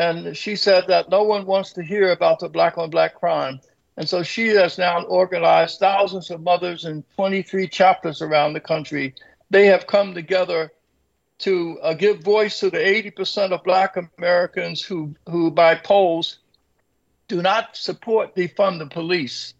and 0.00 0.34
she 0.34 0.56
said 0.56 0.86
that 0.86 1.10
no 1.10 1.24
one 1.24 1.44
wants 1.44 1.74
to 1.74 1.82
hear 1.82 2.10
about 2.10 2.38
the 2.38 2.48
black 2.48 2.78
on 2.78 2.88
black 2.88 3.14
crime. 3.14 3.60
And 3.98 4.08
so 4.08 4.22
she 4.22 4.48
has 4.48 4.78
now 4.78 5.02
organized 5.02 5.78
thousands 5.78 6.30
of 6.30 6.40
mothers 6.40 6.86
in 6.86 7.04
23 7.16 7.68
chapters 7.68 8.22
around 8.22 8.54
the 8.54 8.60
country. 8.60 9.14
They 9.50 9.66
have 9.66 9.86
come 9.86 10.14
together 10.14 10.72
to 11.40 11.78
uh, 11.82 11.92
give 11.92 12.20
voice 12.20 12.60
to 12.60 12.70
the 12.70 12.78
80% 12.78 13.52
of 13.52 13.62
black 13.62 13.98
Americans 14.16 14.80
who, 14.80 15.14
who, 15.28 15.50
by 15.50 15.74
polls, 15.74 16.38
do 17.28 17.42
not 17.42 17.76
support 17.76 18.34
defund 18.34 18.78
the 18.78 18.86
police. 18.86 19.52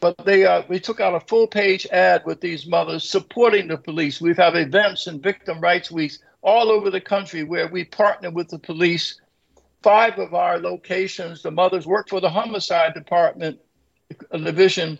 But 0.00 0.16
they 0.24 0.46
uh, 0.46 0.62
we 0.68 0.80
took 0.80 1.00
out 1.00 1.14
a 1.14 1.26
full 1.26 1.48
page 1.48 1.86
ad 1.92 2.22
with 2.24 2.40
these 2.40 2.66
mothers 2.66 3.06
supporting 3.06 3.68
the 3.68 3.76
police. 3.76 4.22
We 4.22 4.30
have 4.30 4.54
had 4.54 4.56
events 4.56 5.06
and 5.06 5.22
victim 5.22 5.60
rights 5.60 5.90
weeks 5.90 6.18
all 6.40 6.70
over 6.70 6.88
the 6.88 7.00
country 7.00 7.44
where 7.44 7.68
we 7.68 7.84
partner 7.84 8.30
with 8.30 8.48
the 8.48 8.58
police 8.58 9.20
five 9.86 10.18
of 10.18 10.34
our 10.34 10.58
locations, 10.58 11.42
the 11.42 11.50
mothers 11.52 11.86
work 11.86 12.08
for 12.08 12.20
the 12.20 12.28
homicide 12.28 12.92
department 12.92 13.56
division 14.32 14.98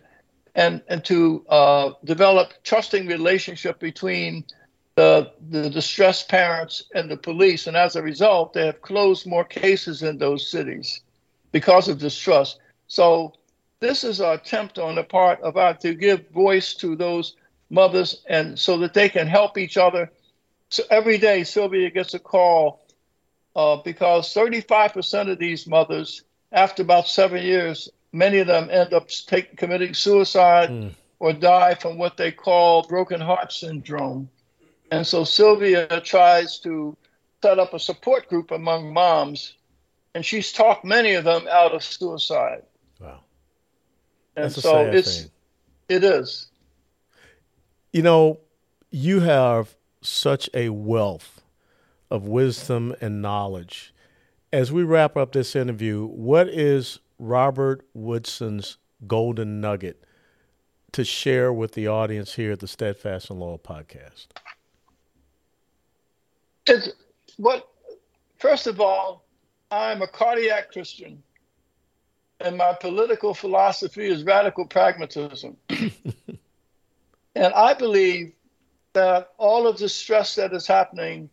and, 0.54 0.80
and 0.86 1.04
to 1.04 1.44
uh, 1.48 1.90
develop 2.04 2.52
trusting 2.62 3.08
relationship 3.08 3.80
between 3.80 4.44
the, 4.94 5.32
the 5.50 5.68
distressed 5.68 6.28
parents 6.28 6.84
and 6.94 7.10
the 7.10 7.16
police. 7.16 7.66
And 7.66 7.76
as 7.76 7.96
a 7.96 8.02
result, 8.02 8.52
they 8.52 8.64
have 8.66 8.80
closed 8.80 9.26
more 9.26 9.44
cases 9.44 10.04
in 10.04 10.18
those 10.18 10.48
cities 10.48 11.00
because 11.50 11.88
of 11.88 11.98
distrust. 11.98 12.60
So 12.86 13.32
this 13.80 14.04
is 14.04 14.20
an 14.20 14.30
attempt 14.30 14.78
on 14.78 14.94
the 14.94 15.02
part 15.02 15.40
of 15.40 15.56
our 15.56 15.74
to 15.78 15.94
give 15.96 16.30
voice 16.30 16.74
to 16.74 16.94
those 16.94 17.34
mothers 17.70 18.22
and 18.28 18.56
so 18.56 18.78
that 18.78 18.94
they 18.94 19.08
can 19.08 19.26
help 19.26 19.58
each 19.58 19.76
other. 19.76 20.12
So 20.68 20.84
every 20.90 21.18
day 21.18 21.42
Sylvia 21.42 21.90
gets 21.90 22.14
a 22.14 22.20
call 22.20 22.85
uh, 23.56 23.76
because 23.76 24.32
35% 24.34 25.32
of 25.32 25.38
these 25.38 25.66
mothers, 25.66 26.22
after 26.52 26.82
about 26.82 27.08
seven 27.08 27.42
years, 27.42 27.88
many 28.12 28.38
of 28.38 28.46
them 28.46 28.68
end 28.70 28.92
up 28.92 29.08
take, 29.08 29.56
committing 29.56 29.94
suicide 29.94 30.68
mm. 30.68 30.94
or 31.18 31.32
die 31.32 31.74
from 31.74 31.96
what 31.96 32.18
they 32.18 32.30
call 32.30 32.82
broken 32.82 33.18
heart 33.18 33.50
syndrome. 33.50 34.28
And 34.90 35.06
so 35.06 35.24
Sylvia 35.24 36.00
tries 36.02 36.58
to 36.60 36.96
set 37.42 37.58
up 37.58 37.72
a 37.72 37.80
support 37.80 38.28
group 38.28 38.50
among 38.50 38.92
moms, 38.92 39.54
and 40.14 40.24
she's 40.24 40.52
talked 40.52 40.84
many 40.84 41.14
of 41.14 41.24
them 41.24 41.48
out 41.50 41.74
of 41.74 41.82
suicide. 41.82 42.62
Wow. 43.00 43.20
And 44.36 44.44
That's 44.44 44.62
so 44.62 44.84
it's 44.84 45.22
thing. 45.22 45.30
it 45.88 46.04
is. 46.04 46.48
You 47.90 48.02
know, 48.02 48.38
you 48.90 49.20
have 49.20 49.74
such 50.02 50.50
a 50.52 50.68
wealth 50.68 51.35
of 52.10 52.28
wisdom 52.28 52.94
and 53.00 53.20
knowledge. 53.20 53.94
As 54.52 54.72
we 54.72 54.82
wrap 54.82 55.16
up 55.16 55.32
this 55.32 55.56
interview, 55.56 56.06
what 56.06 56.48
is 56.48 57.00
Robert 57.18 57.86
Woodson's 57.94 58.78
golden 59.06 59.60
nugget 59.60 60.02
to 60.92 61.04
share 61.04 61.52
with 61.52 61.72
the 61.72 61.88
audience 61.88 62.34
here 62.34 62.52
at 62.52 62.60
the 62.60 62.68
Steadfast 62.68 63.30
and 63.30 63.40
Loyal 63.40 63.58
podcast? 63.58 64.26
It's 66.66 66.90
what 67.36 67.68
first 68.38 68.66
of 68.66 68.80
all, 68.80 69.24
I'm 69.70 70.02
a 70.02 70.06
cardiac 70.06 70.72
Christian, 70.72 71.22
and 72.40 72.56
my 72.56 72.72
political 72.80 73.34
philosophy 73.34 74.06
is 74.06 74.24
radical 74.24 74.66
pragmatism. 74.66 75.56
and 75.68 77.54
I 77.54 77.74
believe 77.74 78.32
that 78.92 79.32
all 79.38 79.66
of 79.66 79.78
the 79.78 79.88
stress 79.88 80.36
that 80.36 80.52
is 80.52 80.66
happening 80.66 81.28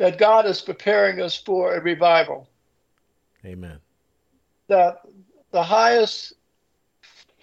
that 0.00 0.16
God 0.16 0.46
is 0.46 0.62
preparing 0.62 1.20
us 1.20 1.36
for 1.36 1.74
a 1.74 1.80
revival. 1.82 2.48
Amen. 3.44 3.80
That 4.68 5.02
the 5.50 5.62
highest, 5.62 6.32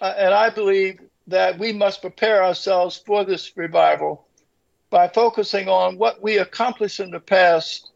uh, 0.00 0.12
and 0.16 0.34
I 0.34 0.50
believe 0.50 0.98
that 1.28 1.56
we 1.56 1.72
must 1.72 2.00
prepare 2.00 2.42
ourselves 2.42 3.00
for 3.06 3.24
this 3.24 3.56
revival 3.56 4.26
by 4.90 5.06
focusing 5.06 5.68
on 5.68 5.98
what 5.98 6.20
we 6.20 6.38
accomplished 6.38 6.98
in 6.98 7.12
the 7.12 7.20
past, 7.20 7.92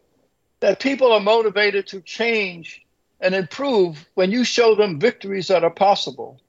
that 0.60 0.78
people 0.78 1.10
are 1.10 1.18
motivated 1.18 1.88
to 1.88 2.00
change 2.00 2.86
and 3.20 3.34
improve 3.34 4.08
when 4.14 4.30
you 4.30 4.44
show 4.44 4.76
them 4.76 5.00
victories 5.00 5.48
that 5.48 5.64
are 5.64 5.70
possible. 5.70 6.40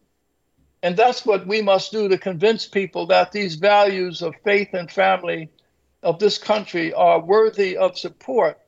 And 0.83 0.95
that's 0.95 1.25
what 1.25 1.47
we 1.47 1.63
must 1.63 1.91
do 1.91 2.07
to 2.09 2.17
convince 2.19 2.67
people 2.67 3.07
that 3.07 3.31
these 3.31 3.55
values 3.55 4.21
of 4.21 4.35
faith 4.43 4.75
and 4.75 4.91
family 4.91 5.49
of 6.03 6.19
this 6.19 6.37
country 6.37 6.93
are 6.93 7.19
worthy 7.19 7.77
of 7.77 7.97
support, 7.97 8.59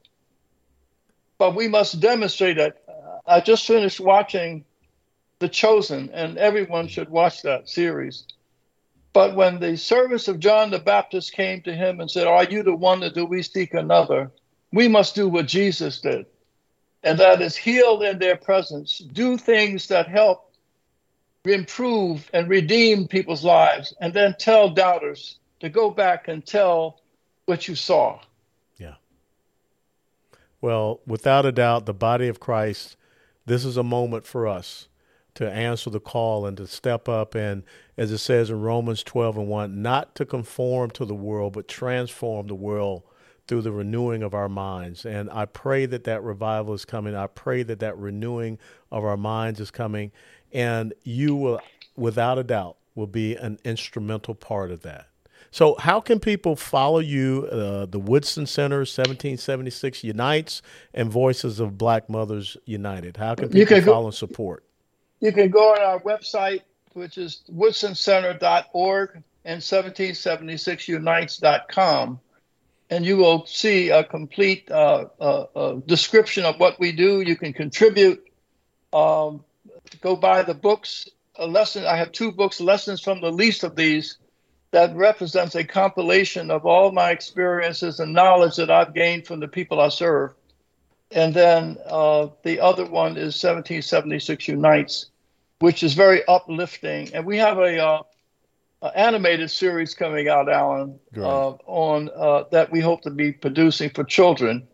but 1.38 1.56
we 1.56 1.68
must 1.68 2.00
demonstrate 2.00 2.58
it. 2.58 2.82
Uh, 2.88 3.20
I 3.28 3.42
just 3.42 3.68
finished 3.68 4.00
watching 4.00 4.66
The 5.40 5.50
Chosen, 5.50 6.10
and 6.14 6.38
everyone 6.38 6.88
should 6.88 7.10
watch 7.10 7.42
that 7.44 7.70
series. 7.70 8.26
But 9.14 9.36
when 9.36 9.60
the 9.60 9.78
service 9.78 10.28
of 10.28 10.40
John 10.40 10.72
the 10.72 10.80
Baptist 10.80 11.34
came 11.34 11.62
to 11.62 11.74
him 11.74 12.00
and 12.00 12.10
said, 12.10 12.28
Are 12.28 12.44
you 12.44 12.64
the 12.64 12.76
one 12.76 13.02
that 13.02 13.14
do 13.14 13.26
we 13.26 13.44
seek 13.44 13.74
another? 13.74 14.32
We 14.72 14.88
must 14.88 15.16
do 15.16 15.30
what 15.30 15.48
Jesus 15.48 16.02
did, 16.02 16.26
and 17.04 17.20
that 17.20 17.42
is 17.42 17.56
heal 17.56 18.02
in 18.02 18.20
their 18.20 18.36
presence, 18.36 18.98
do 18.98 19.38
things 19.38 19.88
that 19.88 20.08
help 20.08 20.52
improve 21.46 22.30
and 22.34 22.50
redeem 22.50 23.08
people's 23.08 23.44
lives, 23.44 23.94
and 24.02 24.14
then 24.14 24.36
tell 24.40 24.70
doubters 24.70 25.38
to 25.60 25.70
go 25.70 25.90
back 25.90 26.28
and 26.28 26.46
tell 26.46 27.00
what 27.46 27.68
you 27.68 27.76
saw. 27.76 28.20
Yeah. 28.78 28.96
Well, 30.62 31.02
without 31.06 31.46
a 31.46 31.52
doubt, 31.52 31.86
the 31.86 31.94
body 31.94 32.28
of 32.28 32.40
Christ, 32.40 32.98
this 33.46 33.66
is 33.66 33.78
a 33.78 33.84
moment 33.84 34.26
for 34.26 34.48
us 34.48 34.88
to 35.36 35.52
answer 35.52 35.90
the 35.90 36.00
call 36.00 36.46
and 36.46 36.58
to 36.58 36.66
step 36.66 37.08
up 37.10 37.36
and, 37.36 37.64
as 37.98 38.12
it 38.12 38.20
says 38.20 38.50
in 38.50 38.62
Romans 38.62 39.04
12 39.04 39.38
and 39.38 39.48
1, 39.48 39.82
not 39.82 40.16
to 40.16 40.26
conform 40.26 40.90
to 40.92 41.06
the 41.06 41.14
world, 41.14 41.54
but 41.54 41.68
transform 41.68 42.48
the 42.48 42.56
world 42.56 43.04
through 43.48 43.62
the 43.62 43.72
renewing 43.72 44.24
of 44.24 44.34
our 44.34 44.50
minds. 44.50 45.06
And 45.06 45.30
I 45.30 45.46
pray 45.46 45.86
that 45.88 46.06
that 46.06 46.24
revival 46.24 46.74
is 46.74 46.86
coming. 46.86 47.16
I 47.16 47.28
pray 47.28 47.64
that 47.64 47.80
that 47.80 47.98
renewing 47.98 48.58
of 48.92 49.04
our 49.04 49.18
minds 49.18 49.60
is 49.60 49.72
coming. 49.72 50.12
And 50.52 50.94
you 51.04 51.36
will, 51.36 51.62
without 51.96 52.40
a 52.40 52.44
doubt, 52.44 52.78
will 52.96 53.08
be 53.08 53.36
an 53.36 53.60
instrumental 53.64 54.34
part 54.34 54.72
of 54.72 54.82
that. 54.82 55.10
So, 55.52 55.76
how 55.80 56.02
can 56.02 56.20
people 56.20 56.56
follow 56.56 57.00
you? 57.00 57.48
Uh, 57.52 57.86
the 57.86 58.00
Woodson 58.00 58.46
Center, 58.46 58.80
1776 58.80 60.04
Unites, 60.04 60.62
and 60.94 61.10
Voices 61.10 61.60
of 61.60 61.78
Black 61.78 62.10
Mothers 62.10 62.58
United. 62.66 63.18
How 63.18 63.36
can 63.36 63.48
people 63.48 63.60
you 63.60 63.66
can 63.66 63.84
follow 63.84 64.02
go, 64.02 64.08
and 64.08 64.16
support? 64.16 64.64
You 65.22 65.32
can 65.32 65.50
go 65.50 65.74
on 65.74 65.82
our 65.82 66.00
website, 66.02 66.62
which 66.94 67.18
is 67.18 67.44
woodsoncenter.org 67.52 69.24
and 69.46 69.62
1776unites.com, 69.62 72.20
and 72.90 73.06
you 73.06 73.18
will 73.18 73.46
see 73.46 73.90
a 73.90 74.04
complete 74.04 74.70
uh, 74.72 75.06
uh, 75.20 75.46
uh, 75.56 75.74
description 75.86 76.46
of 76.46 76.60
what 76.60 76.80
we 76.80 76.92
do. 76.92 77.22
You 77.22 77.36
can 77.36 77.54
contribute. 77.54 78.28
Um, 78.92 79.44
go 80.02 80.16
buy 80.16 80.42
the 80.44 80.54
books. 80.54 81.10
A 81.38 81.46
lesson. 81.46 81.86
I 81.86 81.98
have 81.98 82.14
two 82.14 82.32
books, 82.32 82.62
lessons 82.62 83.02
from 83.02 83.20
the 83.22 83.32
least 83.32 83.64
of 83.64 83.76
these 83.76 84.18
that 84.76 84.94
represents 84.94 85.56
a 85.56 85.64
compilation 85.64 86.52
of 86.52 86.66
all 86.66 86.92
my 86.92 87.10
experiences 87.10 88.02
and 88.02 88.12
knowledge 88.12 88.58
that 88.58 88.70
I've 88.70 88.94
gained 88.94 89.26
from 89.26 89.40
the 89.40 89.48
people 89.48 89.80
I 89.80 89.88
serve. 89.88 90.32
And 91.12 91.34
then 91.34 91.78
uh, 91.86 92.28
the 92.44 92.60
other 92.60 92.84
one 92.84 93.12
is 93.12 93.42
1776 93.42 94.50
Unites, 94.50 95.12
which 95.60 95.82
is 95.82 95.94
very 95.94 96.28
uplifting. 96.28 97.10
And 97.14 97.26
we 97.26 97.38
have 97.38 97.58
a 97.58 97.82
uh, 97.82 98.02
animated 98.94 99.50
series 99.50 99.94
coming 99.94 100.28
out, 100.28 100.52
Allen, 100.52 101.00
uh, 101.16 101.52
on 101.52 102.10
uh, 102.14 102.44
that 102.52 102.70
we 102.70 102.82
hope 102.82 103.02
to 103.04 103.12
be 103.12 103.32
producing 103.32 103.92
for 103.92 104.04
children. 104.04 104.68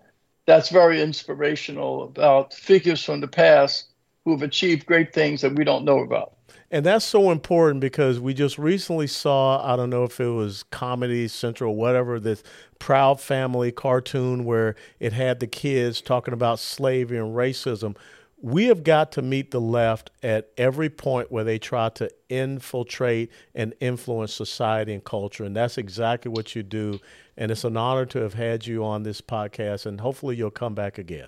That's 0.47 0.69
very 0.69 0.99
inspirational 0.99 2.05
about 2.05 2.55
figures 2.55 3.03
from 3.03 3.21
the 3.21 3.27
past 3.27 3.85
who 4.25 4.31
have 4.31 4.41
achieved 4.41 4.87
great 4.87 5.13
things 5.13 5.41
that 5.41 5.53
we 5.53 5.63
don't 5.63 5.85
know 5.85 5.99
about. 5.99 6.33
And 6.73 6.85
that's 6.85 7.03
so 7.03 7.31
important 7.31 7.81
because 7.81 8.17
we 8.17 8.33
just 8.33 8.57
recently 8.57 9.07
saw, 9.07 9.61
I 9.61 9.75
don't 9.75 9.89
know 9.89 10.05
if 10.05 10.21
it 10.21 10.29
was 10.29 10.63
Comedy 10.63 11.27
Central 11.27 11.75
whatever, 11.75 12.17
this 12.17 12.43
Proud 12.79 13.19
Family 13.19 13.73
cartoon 13.73 14.45
where 14.45 14.75
it 14.97 15.11
had 15.11 15.41
the 15.41 15.47
kids 15.47 15.99
talking 15.99 16.33
about 16.33 16.59
slavery 16.59 17.17
and 17.17 17.35
racism. 17.35 17.97
We 18.41 18.67
have 18.67 18.85
got 18.85 19.11
to 19.11 19.21
meet 19.21 19.51
the 19.51 19.59
left 19.59 20.11
at 20.23 20.49
every 20.57 20.89
point 20.89 21.29
where 21.29 21.43
they 21.43 21.59
try 21.59 21.89
to 21.89 22.09
infiltrate 22.29 23.29
and 23.53 23.73
influence 23.81 24.33
society 24.33 24.93
and 24.93 25.03
culture. 25.03 25.43
And 25.43 25.53
that's 25.53 25.77
exactly 25.77 26.31
what 26.31 26.55
you 26.55 26.63
do. 26.63 27.01
And 27.35 27.51
it's 27.51 27.65
an 27.65 27.75
honor 27.75 28.05
to 28.07 28.19
have 28.19 28.35
had 28.35 28.65
you 28.65 28.85
on 28.85 29.03
this 29.03 29.19
podcast. 29.19 29.85
And 29.85 29.99
hopefully 29.99 30.37
you'll 30.37 30.51
come 30.51 30.73
back 30.73 30.97
again. 30.97 31.27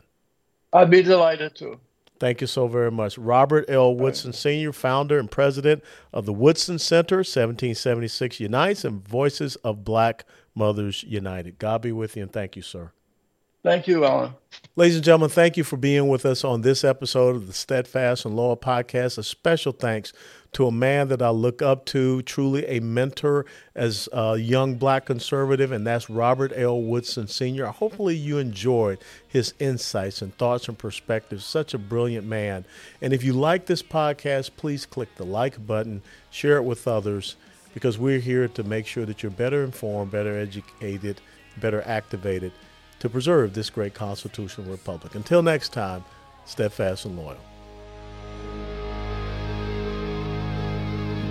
I'd 0.71 0.89
be 0.89 1.03
delighted 1.03 1.53
to. 1.55 1.79
Thank 2.23 2.39
you 2.39 2.47
so 2.47 2.67
very 2.69 2.89
much. 2.89 3.17
Robert 3.17 3.65
L. 3.67 3.93
Woodson 3.93 4.31
Sr., 4.31 4.71
founder 4.71 5.19
and 5.19 5.29
president 5.29 5.83
of 6.13 6.25
the 6.25 6.31
Woodson 6.31 6.79
Center, 6.79 7.17
1776 7.17 8.39
Unites 8.39 8.85
and 8.85 9.05
Voices 9.05 9.57
of 9.57 9.83
Black 9.83 10.23
Mothers 10.55 11.03
United. 11.03 11.59
God 11.59 11.81
be 11.81 11.91
with 11.91 12.15
you 12.15 12.23
and 12.23 12.31
thank 12.31 12.55
you, 12.55 12.61
sir. 12.61 12.93
Thank 13.63 13.87
you, 13.87 14.03
Allen. 14.03 14.33
Ladies 14.75 14.95
and 14.95 15.05
gentlemen, 15.05 15.29
thank 15.29 15.55
you 15.55 15.63
for 15.63 15.77
being 15.77 16.09
with 16.09 16.25
us 16.25 16.43
on 16.43 16.61
this 16.61 16.83
episode 16.83 17.37
of 17.37 17.47
the 17.47 17.53
Steadfast 17.53 18.25
and 18.25 18.35
Loyal 18.35 18.57
podcast. 18.57 19.17
A 19.17 19.23
special 19.23 19.71
thanks 19.71 20.11
to 20.51 20.67
a 20.67 20.71
man 20.71 21.07
that 21.07 21.21
I 21.21 21.29
look 21.29 21.61
up 21.61 21.85
to, 21.85 22.21
truly 22.23 22.65
a 22.65 22.81
mentor 22.81 23.45
as 23.73 24.09
a 24.11 24.35
young 24.35 24.75
black 24.75 25.05
conservative, 25.05 25.71
and 25.71 25.87
that's 25.87 26.09
Robert 26.09 26.51
L. 26.53 26.81
Woodson 26.81 27.29
Sr. 27.29 27.67
Hopefully, 27.67 28.17
you 28.17 28.37
enjoyed 28.37 28.99
his 29.25 29.53
insights 29.59 30.21
and 30.21 30.37
thoughts 30.37 30.67
and 30.67 30.77
perspectives. 30.77 31.45
Such 31.45 31.73
a 31.73 31.77
brilliant 31.77 32.27
man. 32.27 32.65
And 33.01 33.13
if 33.13 33.23
you 33.23 33.31
like 33.31 33.67
this 33.67 33.81
podcast, 33.81 34.51
please 34.57 34.85
click 34.85 35.15
the 35.15 35.25
like 35.25 35.65
button, 35.65 36.01
share 36.31 36.57
it 36.57 36.63
with 36.63 36.85
others, 36.85 37.37
because 37.73 37.97
we're 37.97 38.19
here 38.19 38.49
to 38.49 38.63
make 38.63 38.87
sure 38.87 39.05
that 39.05 39.23
you're 39.23 39.31
better 39.31 39.63
informed, 39.63 40.11
better 40.11 40.37
educated, 40.37 41.21
better 41.57 41.81
activated 41.85 42.51
to 43.03 43.09
preserve 43.09 43.53
this 43.53 43.69
great 43.69 43.93
constitutional 43.93 44.65
republic. 44.71 45.13
Until 45.13 45.43
next 45.43 45.73
time, 45.73 46.05
steadfast 46.45 47.03
and 47.03 47.17
loyal. 47.17 47.35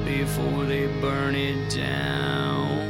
Before 0.04 0.66
they 0.66 0.86
burn 1.00 1.34
it 1.34 1.74
down. 1.74 2.81